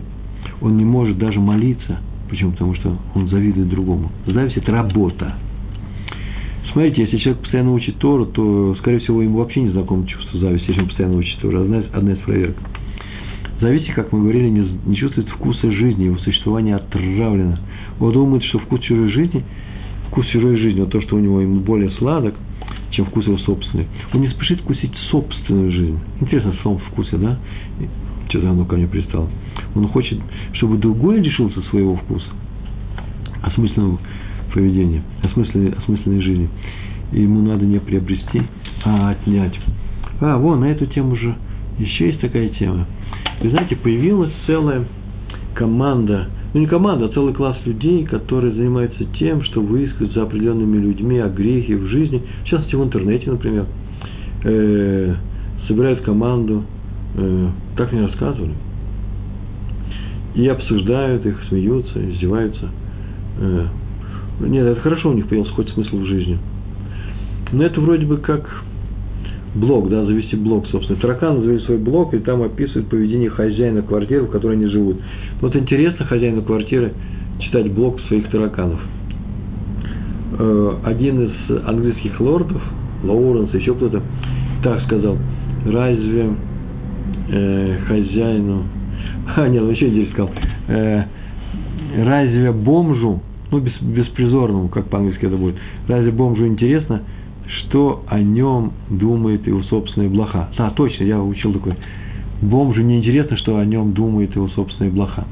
[0.61, 2.01] Он не может даже молиться.
[2.28, 2.53] Почему?
[2.53, 4.11] Потому что он завидует другому.
[4.26, 5.37] Зависть– это работа.
[6.73, 10.68] Смотрите, если человек постоянно учит Тору, то, скорее всего, ему вообще не знакомо чувство зависти,
[10.68, 11.61] если он постоянно учит Тору.
[11.61, 12.57] Одна, одна из проверок.
[13.61, 17.59] Зависти, как мы говорили, не, не чувствует вкуса жизни, его существование отравлено.
[18.01, 19.45] Он думает, что вкус чужой жизни,
[20.09, 22.35] вкус чужой жизни, вот то, что у него ему более сладок,
[22.91, 23.87] чем вкус его собственный.
[24.14, 25.99] Он не спешит вкусить собственную жизнь.
[26.20, 27.39] Интересно, в своем вкусе, да?
[28.31, 29.29] Что-то оно ко мне пристало.
[29.75, 30.18] Он хочет,
[30.55, 32.29] чтобы другой лишился своего вкуса,
[33.43, 33.99] осмысленного
[34.53, 36.48] поведения, осмысленной, осмысленной жизни.
[37.12, 38.42] И ему надо не приобрести,
[38.84, 39.59] а отнять.
[40.20, 41.34] А, вон, на эту тему же
[41.78, 42.86] еще есть такая тема.
[43.40, 44.84] Вы знаете, появилась целая
[45.55, 50.78] команда, ну не команда, а целый класс людей, которые занимаются тем, что выискивают за определенными
[50.78, 53.66] людьми о грехе в жизни, в частности в интернете, например,
[54.44, 55.14] э,
[55.66, 56.64] собирают команду,
[57.16, 58.55] э, так мне рассказывали,
[60.34, 62.68] и обсуждают их, смеются, издеваются.
[63.38, 63.66] Э,
[64.47, 66.38] нет, это хорошо, у них появился хоть смысл в жизни.
[67.53, 68.49] Но это вроде бы как
[69.55, 70.99] блог, да, завести блог, собственно.
[70.99, 74.99] Тараканы завели свой блог, и там описывают поведение хозяина квартиры, в которой они живут.
[75.40, 76.93] Вот интересно хозяину квартиры
[77.40, 78.80] читать блог своих тараканов.
[80.38, 81.32] Э, один из
[81.66, 82.62] английских лордов,
[83.05, 84.03] Лоуренс, еще кто-то,
[84.62, 85.18] так сказал,
[85.66, 86.30] разве
[87.30, 88.64] э, хозяину,
[89.36, 90.30] а, нет, он еще здесь сказал,
[90.68, 91.03] э,
[91.99, 93.20] разве бомжу
[93.53, 95.57] ну, без, беспризорному, как по-английски это будет.
[95.86, 97.03] Разве бомжу интересно,
[97.46, 100.48] что о нем думает его собственная блоха?
[100.57, 101.74] Да, точно, я учил такой.
[102.40, 105.26] Бомжу не интересно, что о нем думает его собственная блоха.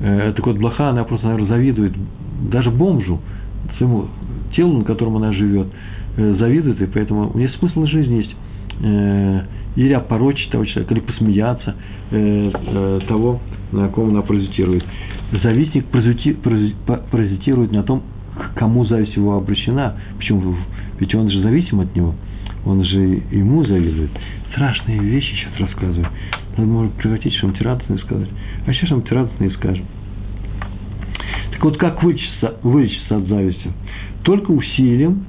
[0.00, 1.94] Э, так вот, блоха, она просто, наверное, завидует
[2.50, 3.18] даже бомжу,
[3.76, 4.06] своему
[4.54, 5.68] телу, на котором она живет,
[6.16, 8.36] э, завидует, и поэтому у нее смысл жизни есть
[8.80, 9.42] э,
[9.78, 11.74] или опорочить того человека, или посмеяться
[12.10, 13.40] того,
[13.72, 14.84] на ком она паразитирует
[15.42, 18.02] завистник паразитирует на том,
[18.34, 19.96] к кому зависть его обращена.
[20.16, 20.56] Почему?
[20.98, 22.14] Ведь он же зависим от него.
[22.64, 24.10] Он же ему завидует.
[24.52, 26.08] Страшные вещи сейчас рассказываю.
[26.56, 28.28] Надо, может, превратить что-нибудь радостное сказать.
[28.66, 29.84] А сейчас что-нибудь радостное скажем.
[31.52, 33.70] Так вот, как вылечиться, вылечиться от зависти?
[34.22, 35.24] Только усилием,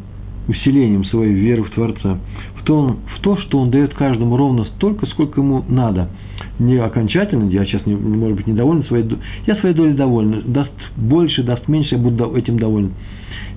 [0.47, 2.19] усилением своей веры в Творца,
[2.59, 6.09] в то, в то, что Он дает каждому ровно столько, сколько ему надо–
[6.59, 9.05] не окончательно, я сейчас, не, может быть, недоволен своей
[9.47, 12.93] я своей долей доволен, даст больше, даст меньше, я буду этим доволен.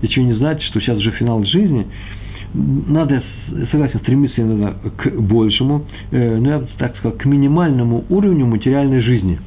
[0.01, 1.87] Вы не знаете, что сейчас уже финал жизни,
[2.55, 3.23] надо,
[3.71, 9.39] согласен, стремиться иногда к большему, э, ну, я так сказал, к минимальному уровню материальной жизни.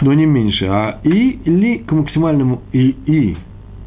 [0.00, 3.36] Но не меньше, а и, или к максимальному, и, и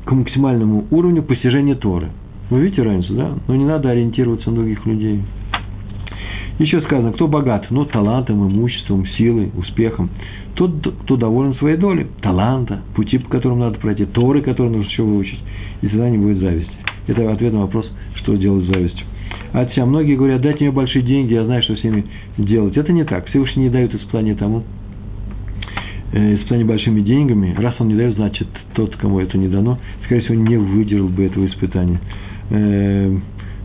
[0.05, 2.09] к максимальному уровню постижения Торы.
[2.51, 3.31] Вы видите разницу, да?
[3.47, 5.21] Но не надо ориентироваться на других людей.
[6.59, 7.67] Еще сказано, кто богат?
[7.69, 10.09] Ну, талантом, имуществом, силой, успехом.
[10.55, 10.71] Тот,
[11.03, 12.07] кто доволен своей долей.
[12.21, 15.39] Таланта, пути, по которым надо пройти, торы, которые нужно еще выучить.
[15.81, 16.73] И тогда не будет зависти.
[17.07, 19.05] Это ответ на вопрос, что делать с завистью.
[19.53, 22.05] А от многие говорят, дайте мне большие деньги, я знаю, что с ними
[22.37, 22.75] делать.
[22.75, 23.27] Это не так.
[23.27, 24.63] Всевышний не дают испытания тому,
[26.11, 27.55] э, испытание большими деньгами.
[27.57, 31.23] Раз он не дает, значит, тот, кому это не дано, скорее всего, не выдержал бы
[31.23, 32.01] этого испытания.
[32.51, 33.17] Э,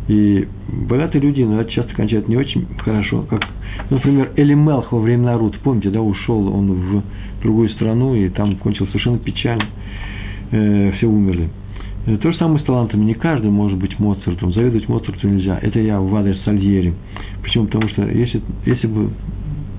[0.09, 0.47] и
[0.89, 3.26] богатые люди иногда часто кончают не очень хорошо.
[3.28, 3.43] Как,
[3.91, 7.03] например, Эли Мелх во время Нарут, помните, да, ушел он в
[7.43, 9.66] другую страну, и там кончил совершенно печально.
[10.53, 11.49] Э, все умерли.
[12.07, 13.05] Э, то же самое с талантами.
[13.05, 14.53] Не каждый может быть Моцартом.
[14.53, 15.59] Завидовать Моцарту нельзя.
[15.61, 16.95] Это я в адрес Сальери.
[17.43, 17.66] Почему?
[17.66, 19.11] Потому что если, если бы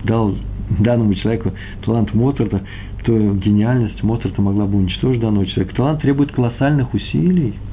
[0.03, 0.35] дал
[0.79, 1.53] данному человеку
[1.85, 2.61] талант Моцарта,
[3.05, 5.73] то гениальность Моцарта могла бы уничтожить данного человека.
[5.73, 7.53] Талант требует колоссальных усилий–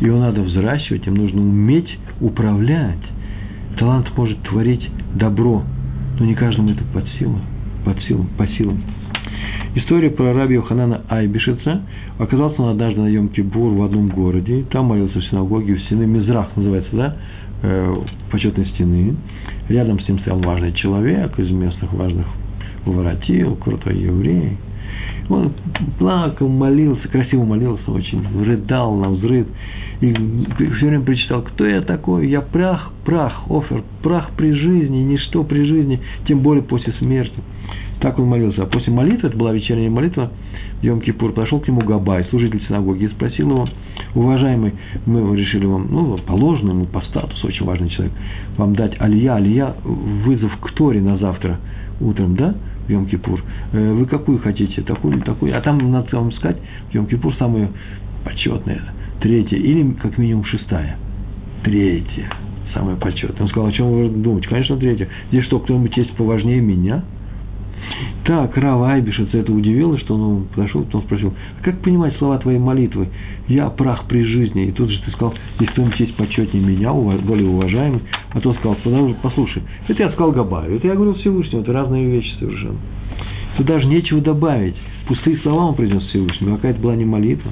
[0.00, 2.98] его надо взращивать, им нужно уметь управлять
[3.78, 5.62] талант может творить добро,
[6.18, 7.38] но не каждому это под силу,
[7.84, 8.82] под силу, по силам.
[9.74, 11.82] История про раби Йоханана Айбишица.
[12.18, 14.64] Оказался он однажды на Йом-Кипур в одном городе.
[14.70, 17.16] Там молился в синагоге, у стены Мизрах называется, да?
[17.62, 17.96] Э,
[18.30, 19.16] почетной стены.
[19.68, 22.26] Рядом с ним стоял важный человек из местных важных
[22.84, 24.58] воротил, крутой еврей.
[25.32, 25.52] Он
[25.98, 29.46] плакал, молился, красиво молился очень, рыдал на взрыв.
[30.00, 32.28] И все время прочитал, кто я такой?
[32.28, 37.38] Я прах, прах, офер, прах при жизни, ничто при жизни, тем более после смерти.
[38.00, 38.64] Так он молился.
[38.64, 40.30] А после молитвы, это была вечерняя молитва,
[40.80, 43.68] в Йом-Кипур, подошел к нему Габай, служитель синагоги, и спросил его,
[44.14, 44.74] уважаемый,
[45.06, 48.12] мы решили вам, ну, положено ему по статусу, очень важный человек,
[48.56, 51.58] вам дать алия, алия, вызов к Торе на завтра
[52.00, 52.54] утром, да,
[52.86, 53.40] в Йом-Кипур.
[53.72, 55.56] Э, вы какую хотите, такую или такую?
[55.56, 56.58] А там надо вам сказать,
[56.90, 57.70] в Йом-Кипур самая
[58.24, 58.82] почетная,
[59.20, 60.96] третья или как минимум шестая.
[61.64, 62.28] Третья,
[62.74, 63.42] самая почетная.
[63.42, 64.48] Он сказал, о чем вы думаете?
[64.48, 65.08] Конечно, третья.
[65.30, 67.04] Здесь что, кто-нибудь есть поважнее меня?
[68.24, 72.58] Так, Рава Айбишец это удивило, что он подошел, потом спросил, а как понимать слова твоей
[72.58, 73.08] молитвы?
[73.48, 74.66] Я прах при жизни.
[74.66, 78.00] И тут же ты сказал, если кто-нибудь есть почетнее меня, более уважаемый.
[78.30, 78.76] А то сказал,
[79.22, 82.78] послушай, это я сказал Габаю, это я говорил Всевышнему, это разные вещи совершенно.
[83.56, 84.76] Тут даже нечего добавить.
[85.06, 87.50] Пустые слова он произнес Всевышнему, какая-то была не молитва.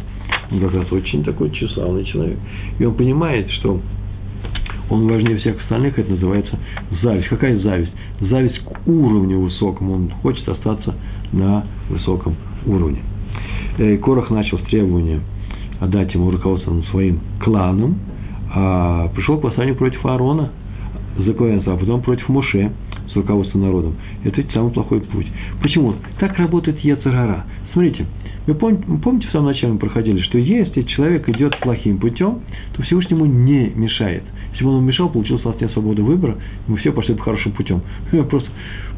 [0.53, 2.39] Он как раз очень такой тщеславный человек.
[2.79, 3.81] И он понимает, что
[4.91, 6.59] он важнее всех остальных, это называется
[7.01, 7.29] зависть.
[7.29, 7.93] Какая зависть?
[8.21, 10.95] Зависть к уровню высокому, он хочет остаться
[11.33, 12.35] на высоком
[12.67, 12.99] уровне.
[13.79, 15.21] И Корах начал с требования
[15.79, 17.99] отдать ему руководство над своим кланом,
[18.53, 20.51] а пришел к восстанию против Аарона
[21.17, 22.73] за а потом против Моше
[23.11, 23.95] с руководством народом.
[24.25, 25.27] Это самый плохой путь.
[25.63, 25.95] Почему?
[26.19, 27.45] Так работает Ецарара.
[27.73, 28.07] Смотрите,
[28.47, 32.41] вы помните, в самом начале мы проходили, что если человек идет плохим путем,
[32.75, 34.25] то Всевышнему не мешает–
[34.59, 36.37] бы он мешал, получилась у нас нет свободы выбора,
[36.67, 37.83] мы все пошли бы хорошим путем.
[38.29, 38.51] Просто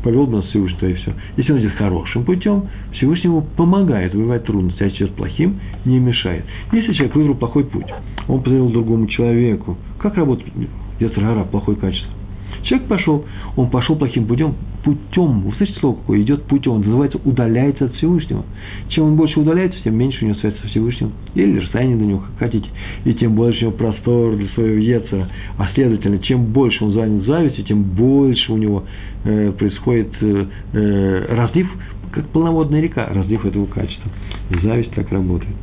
[0.03, 1.13] повел нас Всевышний, и все.
[1.37, 6.45] Если он идет хорошим путем, Всевышний ему помогает выбивать трудности, а идет плохим, не мешает.
[6.73, 7.93] Если человек выбрал плохой путь,
[8.29, 10.51] он позвонил другому человеку, как работает
[10.99, 12.22] Яцергара, плохое качество?
[12.63, 13.25] Человек пошел,
[13.57, 14.55] он пошел плохим путем,
[14.85, 18.45] путем, вы слышите слово какое, идет путем, он называется удаляется от Всевышнего.
[18.89, 22.19] Чем он больше удаляется, тем меньше у него связь со Всевышним, или расстояние до него,
[22.21, 22.69] как хотите,
[23.05, 25.29] и тем больше у него простор для своего яцера.
[25.59, 28.85] А следовательно, чем больше он занят завистью, тем больше у него
[29.25, 31.69] э, происходит э, э, разлив,
[32.13, 34.11] как полноводная река, разлив этого качества.
[34.63, 35.55] Зависть так работает.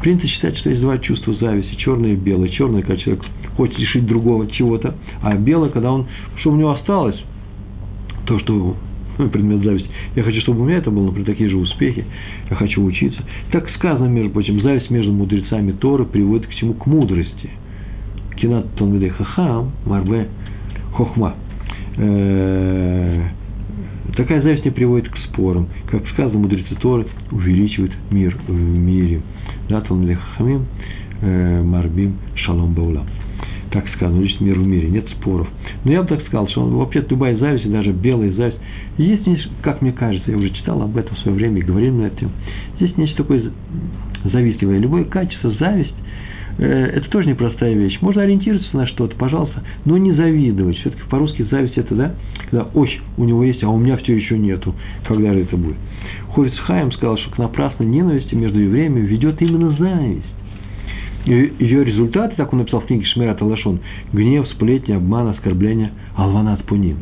[0.00, 2.48] Принято считать, что есть два чувства зависти, черное и белое.
[2.48, 3.24] Черное, когда человек
[3.56, 7.20] хочет лишить другого чего-то, а белое, когда он, что у него осталось,
[8.26, 8.76] то, что
[9.18, 9.88] ну, предмет зависти.
[10.14, 12.04] Я хочу, чтобы у меня это было, например, такие же успехи.
[12.48, 13.20] Я хочу учиться.
[13.50, 16.74] Так сказано, между прочим, зависть между мудрецами Торы приводит к чему?
[16.74, 17.50] К мудрости.
[18.36, 20.28] Кинат Талмидей Хахам, Марбе
[20.94, 21.34] Хохма.
[21.96, 23.28] Э,
[24.16, 25.68] такая зависть не приводит к спорам.
[25.90, 29.20] Как сказано, мудрецы Торы увеличивают мир в мире.
[29.68, 30.66] Да, Талмидей Хахамим,
[31.20, 33.06] э, Марбим Шалом Баулам
[33.70, 35.46] так сказано, лишь мир в мире, нет споров.
[35.84, 38.58] Но я бы так сказал, что вообще любая зависть, даже белая зависть,
[38.96, 42.06] есть, как мне кажется, я уже читал об этом в свое время и говорил на
[42.06, 42.32] эту тему,
[42.76, 43.50] здесь нечто такое
[44.24, 44.78] завистливое.
[44.78, 45.94] Любое качество, зависть,
[46.58, 47.98] это тоже непростая вещь.
[48.00, 50.76] Можно ориентироваться на что-то, пожалуйста, но не завидовать.
[50.78, 52.14] Все-таки по-русски зависть это, да,
[52.50, 54.74] когда, ой, у него есть, а у меня все еще нету.
[55.06, 55.76] Когда же это будет?
[56.34, 60.26] Хорис Хайм сказал, что к напрасной ненависти между евреями ведет именно зависть
[61.26, 63.80] ее результаты, так он написал в книге Шмират Алашон,
[64.12, 66.98] гнев, сплетни, обман, оскорбление, алванат пуним.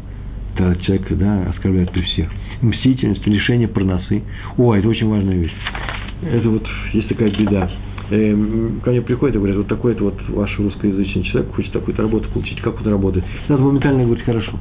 [0.54, 2.30] Это человек, да, оскорбляет при всех.
[2.62, 4.22] Мстительность, лишение проносы.
[4.56, 5.52] О, это очень важная вещь.
[6.22, 7.70] Это вот есть такая беда.
[8.10, 12.28] Э, ко мне приходят и говорят, вот такой-то вот ваш русскоязычный человек хочет такую-то работу
[12.30, 13.24] получить, как он работает.
[13.48, 14.52] Надо моментально говорить, хорошо.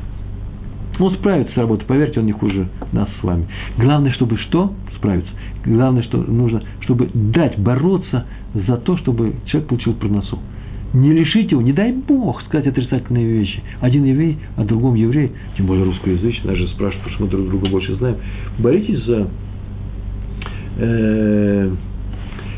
[0.97, 3.47] Он справится с работой, поверьте, он не хуже нас с вами.
[3.77, 4.73] Главное, чтобы что?
[4.97, 5.29] Справиться.
[5.65, 10.39] Главное, что нужно, чтобы дать бороться за то, чтобы человек получил проносу.
[10.93, 13.61] Не лишите его, не дай Бог сказать отрицательные вещи.
[13.81, 17.69] Один еврей, а другом еврей, тем более русскоязычный, даже спрашивают, потому что мы друг друга
[17.69, 18.15] больше знаем.
[18.59, 19.27] Боритесь за,
[20.77, 21.71] э,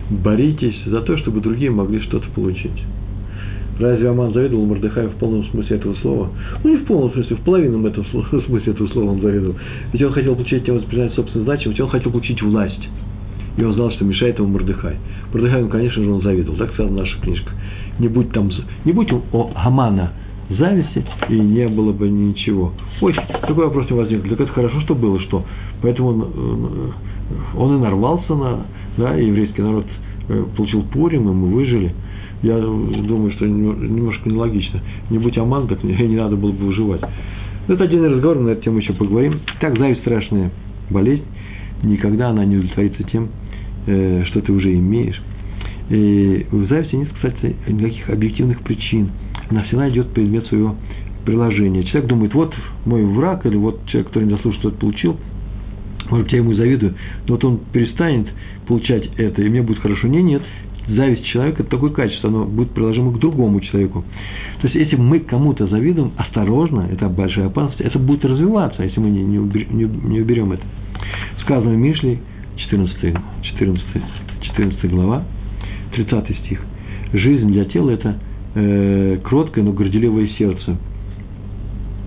[0.09, 2.83] боритесь за то, чтобы другие могли что-то получить.
[3.79, 6.29] Разве Аман завидовал Мордыхаю в полном смысле этого слова?
[6.63, 8.05] Ну, не в полном смысле, в половинном этого
[8.47, 9.55] смысле этого слова он завидовал.
[9.93, 12.89] Ведь он хотел получить тем восприятие собственной значимости, он хотел получить власть.
[13.55, 14.95] И он знал, что мешает ему Мордыхай.
[15.33, 16.57] Мордыхай, ну, конечно же, он завидовал.
[16.57, 17.51] Так сказала наша книжка.
[17.99, 18.49] Не будь там,
[18.85, 20.11] не будь у Амана
[20.49, 22.71] зависти, и не было бы ничего.
[23.01, 24.23] Ой, такой вопрос не возник.
[24.29, 25.43] Так это хорошо, что было, что.
[25.81, 28.65] Поэтому он, э, он и нарвался на,
[28.97, 29.85] да, еврейский народ
[30.29, 31.93] э, получил Пурим, и мы выжили.
[32.43, 34.81] Я думаю, что немножко нелогично.
[35.09, 37.01] Не будь Аман, так мне не надо было бы выживать.
[37.67, 39.39] Это отдельный разговор, мы на эту тему еще поговорим.
[39.59, 40.51] Так, зависть страшная
[40.89, 41.23] болезнь.
[41.83, 43.29] Никогда она не удовлетворится тем,
[43.85, 45.21] э, что ты уже имеешь.
[45.89, 49.09] И в зависти нет, кстати, никаких объективных причин.
[49.49, 50.75] Она всегда идет предмет своего
[51.25, 51.83] приложения.
[51.83, 52.53] Человек думает, вот
[52.85, 55.17] мой враг, или вот человек, который не заслужил, что-то получил,
[56.09, 56.95] может я ему завидую,
[57.27, 58.27] но вот он перестанет
[58.67, 60.07] получать это, и мне будет хорошо.
[60.07, 60.41] Не, нет,
[60.87, 64.03] зависть человека– это такое качество, оно будет приложимо к другому человеку.
[64.61, 69.09] То есть, если мы кому-то завидуем, осторожно, это большая опасность, это будет развиваться, если мы
[69.09, 70.63] не, не, уберем, не уберем это.
[71.41, 72.19] Сказано в Мишле,
[72.57, 73.83] 14, 14,
[74.41, 75.23] 14 глава,
[75.93, 76.61] 30 стих.
[77.13, 78.19] Жизнь для тела– это
[78.55, 80.77] э, кроткое, но горделивое сердце.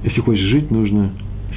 [0.04, 1.12] Если хочешь жить, нужно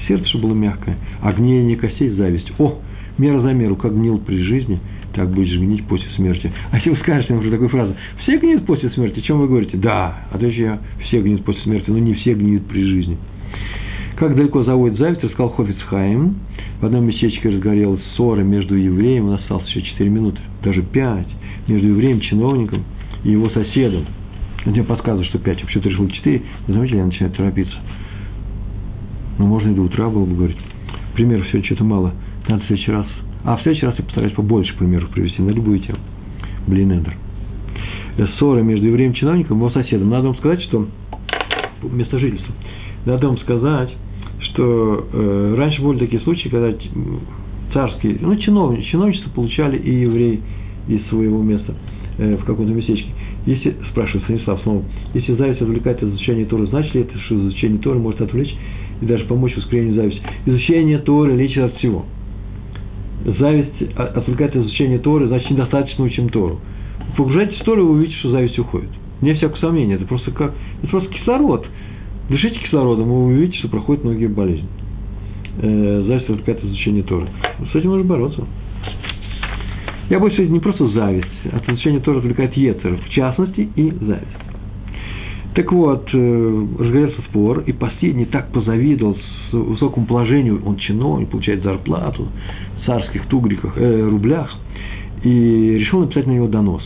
[0.07, 2.51] сердце, чтобы было мягкое, а гниение костей– зависть.
[2.59, 2.79] О,
[3.17, 4.79] мера за меру, как гнил при жизни–
[5.13, 6.51] так будешь гнить после смерти.
[6.71, 9.77] А если вы скажете уже такую фразу, все гниют после смерти, о чем вы говорите?
[9.77, 13.17] Да, а то я все гниют после смерти, но не все гниют при жизни.
[14.15, 16.35] Как далеко заводит зависть, рассказал Хофиц Хаим.
[16.81, 21.27] В одном местечке разгорелась ссора между евреем, у нас осталось еще 4 минуты, даже 5,
[21.67, 22.83] между евреем, чиновником
[23.23, 24.05] и его соседом.
[24.65, 27.77] Он тебе подсказывает, что 5, вообще-то решил 4, вы знаете, я начинаю торопиться.
[29.37, 30.57] Ну, можно и до утра было бы говорить.
[31.13, 32.13] Примеров все что-то мало.
[32.47, 33.07] Надо в следующий раз
[33.43, 35.99] а в следующий раз я постараюсь побольше примеров привести на любую тему.
[36.65, 37.17] Блин, Эдер.
[38.37, 40.09] Ссора между евреем и чиновником, его соседом.
[40.09, 40.87] Надо вам сказать, что
[41.83, 42.53] место жительства.
[43.05, 43.89] Надо вам сказать,
[44.39, 46.73] что э, раньше были такие случаи, когда
[47.73, 50.41] царские, ну, чиновничество, чиновничество получали и евреи
[50.87, 51.73] из своего места
[52.19, 53.09] э, в каком-то местечке.
[53.45, 57.79] Если, спрашивает Станислав снова, если зависть отвлекает от изучения Торы, значит ли это, что изучение
[57.79, 58.55] Торы может отвлечь
[59.03, 60.21] и даже помочь ускорению зависти?
[60.45, 62.05] Изучение Торы лечит от всего–
[63.25, 66.59] зависть отвлекает от изучения Торы, значит, недостаточно учим Тору.
[67.17, 68.89] Погружайтесь в Тору, и вы увидите, что зависть уходит.
[69.21, 71.65] Не всякого сомнения, это просто как, это просто кислород.
[72.29, 74.67] Дышите кислородом, и вы увидите, что проходят многие болезни.
[75.61, 77.27] Э, зависть отвлекает от изучения Торы.
[77.71, 78.45] С этим можно бороться.
[80.09, 84.52] Я больше не просто зависть, от изучения Торы отвлекает Ецер, в частности, и зависть.
[85.55, 91.61] Так вот, э, разгорелся спор, и последний так позавидовал с высокому положению, он чиновник, получает
[91.61, 92.27] зарплату,
[92.81, 94.51] в царских тугриках, э, рублях,
[95.23, 96.83] и решил написать на него донос.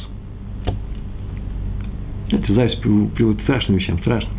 [2.30, 4.32] Это зависть приводит к страшным вещам, страшно.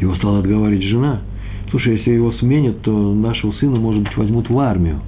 [0.00, 1.20] Его стала отговаривать жена.
[1.70, 5.00] Слушай, если его сменят, то нашего сына, может быть, возьмут в армию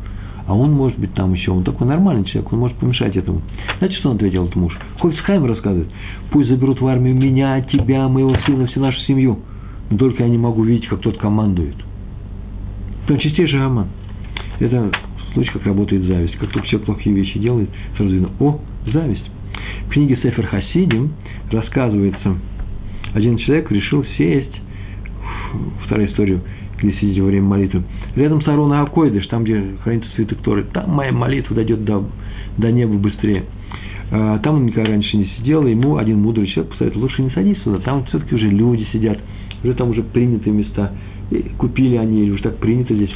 [0.46, 3.42] а он может быть там еще, он такой нормальный человек, он может помешать этому.
[3.78, 4.76] Знаете, что он ответил этот муж?
[4.98, 5.88] Хольцхайм рассказывает,
[6.30, 9.38] пусть заберут в армию меня, тебя, моего сына, всю нашу семью,
[9.90, 11.76] но только я не могу видеть, как тот командует.
[13.06, 13.88] Это чистейший роман.
[14.58, 14.90] Это
[15.34, 16.36] случай, как работает зависть.
[16.36, 19.28] Как только человек плохие вещи делает, сразу видно, о, зависть.
[19.86, 21.12] В книге Сефер Хасидим
[21.50, 22.36] рассказывается,
[23.14, 24.54] один человек решил сесть,
[25.84, 26.40] вторая история,
[26.82, 27.82] где сидите во время молитвы,
[28.16, 32.04] рядом с Арона Акойдыш, там, где хранится святых Торы, там моя молитва дойдет до,
[32.58, 33.44] до неба быстрее.
[34.10, 37.30] А, там он никогда раньше не сидел, и ему один мудрый человек посоветовал, лучше не
[37.30, 39.18] садись сюда, там все-таки уже люди сидят,
[39.62, 40.92] уже там уже принятые места,
[41.30, 43.12] и купили они, или уже так принято здесь.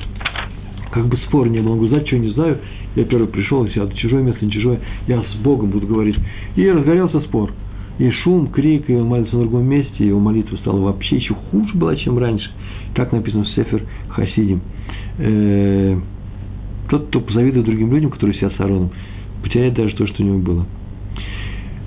[0.93, 2.59] Как бы спор не было, он говорит, что не знаю,
[2.95, 6.17] я первый пришел, и сяду, чужое место, не чужое, я с Богом буду говорить.
[6.55, 7.53] И разгорелся спор.
[7.99, 11.35] И шум, крик, и он молится на другом месте, и его молитва стала вообще еще
[11.35, 12.51] хуже была, чем раньше.
[12.97, 14.63] Так написано в Сефер Хасидим.
[15.19, 15.99] Э,
[16.89, 18.91] тот, кто позавидует другим людям, которые сидят с Ароном,
[19.43, 20.67] потеряет даже то, что у него было.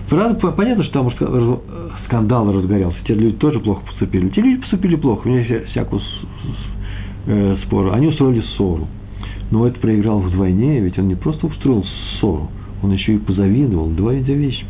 [0.08, 1.62] Правда, понятно, что там
[2.06, 2.98] скандал разгорелся.
[3.06, 4.30] Те люди тоже плохо поступили.
[4.30, 6.02] Те люди поступили плохо, у них всякую
[7.26, 7.92] э, спору.
[7.92, 8.88] Они устроили ссору.
[9.50, 11.84] Но это проиграл вдвойне, ведь он не просто устроил
[12.20, 12.52] ссору,
[12.84, 13.90] он еще и позавидовал.
[13.90, 14.64] Два вида вещи.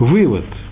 [0.00, 0.44] Вывод–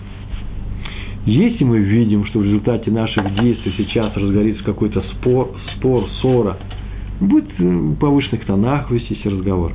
[1.25, 6.57] если мы видим, что в результате наших действий сейчас разгорится какой-то спор, спор, ссора,
[7.21, 9.73] будет в повышенных тонах вестись разговор,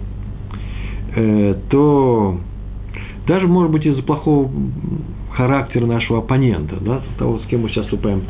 [1.17, 2.39] э, то
[3.27, 4.51] даже, может быть, из-за плохого
[5.33, 8.23] характера нашего оппонента, да, того, с кем мы сейчас вступаем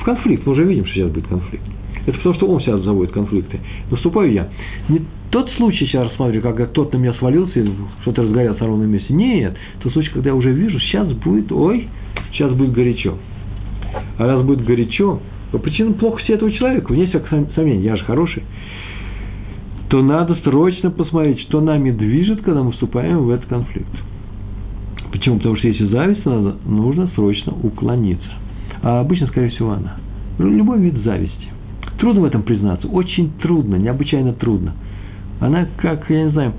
[0.00, 1.64] в конфликт, мы уже видим, что сейчас будет конфликт.
[2.08, 3.60] Это потому, что он сейчас заводит конфликты.
[3.90, 4.48] Наступаю я.
[4.88, 7.62] Не тот случай сейчас рассматриваю, когда кто-то на меня свалился,
[8.00, 9.12] что-то разгорелось на ровном месте.
[9.12, 11.86] Нет, тот случай, когда я уже вижу, сейчас будет, ой,
[12.32, 13.18] сейчас будет горячо.
[14.16, 15.20] А раз будет горячо,
[15.52, 18.42] по причинам плохости этого человека, вне всякого сомнения, я же хороший,
[19.90, 23.92] то надо срочно посмотреть, что нами движет, когда мы вступаем в этот конфликт.
[25.12, 25.36] Почему?
[25.36, 28.30] Потому что если зависть, надо, нужно срочно уклониться.
[28.82, 29.96] А обычно, скорее всего, она.
[30.38, 31.47] Любой вид зависти.
[31.98, 32.86] Трудно в этом признаться.
[32.88, 34.74] Очень трудно, необычайно трудно.
[35.40, 36.54] Она как, я не знаю,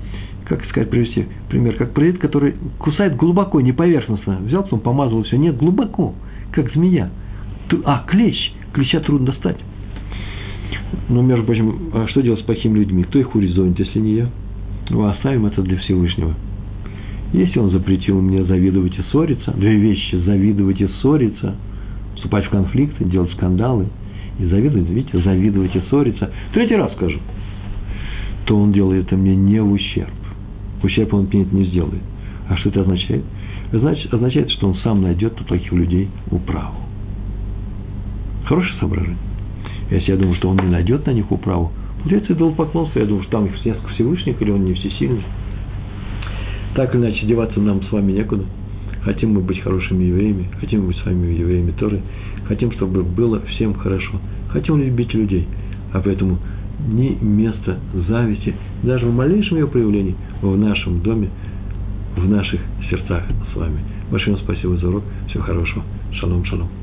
[0.46, 4.38] как сказать, привести пример, как паразит, который кусает глубоко, не поверхностно.
[4.42, 5.36] Взял, потом помазал, все.
[5.36, 6.14] Нет, глубоко,
[6.52, 7.10] как змея.
[7.84, 8.52] А, клещ.
[8.72, 9.58] Клеща трудно достать.
[11.08, 13.04] Но, между прочим, а что делать с плохими людьми?
[13.04, 14.28] Кто их урезонит, если не я?
[14.90, 16.34] Ну, оставим это для Всевышнего.
[17.32, 21.54] Если он запретил мне завидовать и ссориться, две вещи– завидовать и ссориться,
[22.16, 23.86] вступать в конфликты, делать скандалы
[24.40, 26.30] и завидовать, видите, завидовать и ссориться.
[26.52, 27.18] Третий раз скажу,
[28.46, 30.10] то он делает это мне не в ущерб.
[30.82, 32.02] Ущерб он мне не сделает.
[32.48, 33.22] А что это означает?
[33.72, 36.76] Значит, означает, что он сам найдет у таких людей управу.
[38.46, 39.18] Хорошее соображение.
[39.90, 41.70] Если я думаю, что он не найдет на них управу,
[42.02, 42.98] получается идолопоклонство.
[42.98, 45.22] Я думаю, что там их несколько Всевышних, или он не всесильный.
[46.74, 48.44] Так или иначе, деваться нам с вами некуда.
[49.02, 52.00] Хотим мы быть хорошими евреями, хотим быть с вами евреями тоже,
[52.50, 55.46] хотим, чтобы было всем хорошо, хотим любить людей,
[55.92, 56.36] а поэтому
[56.88, 57.78] ни места
[58.08, 61.30] зависти, даже в малейшем ее проявлении в нашем доме,
[62.16, 63.22] в наших сердцах
[63.52, 63.78] с вами.
[64.10, 65.04] Большое вам спасибо за урок.
[65.28, 65.84] Всего хорошего.
[66.12, 66.79] Шалом, шалом.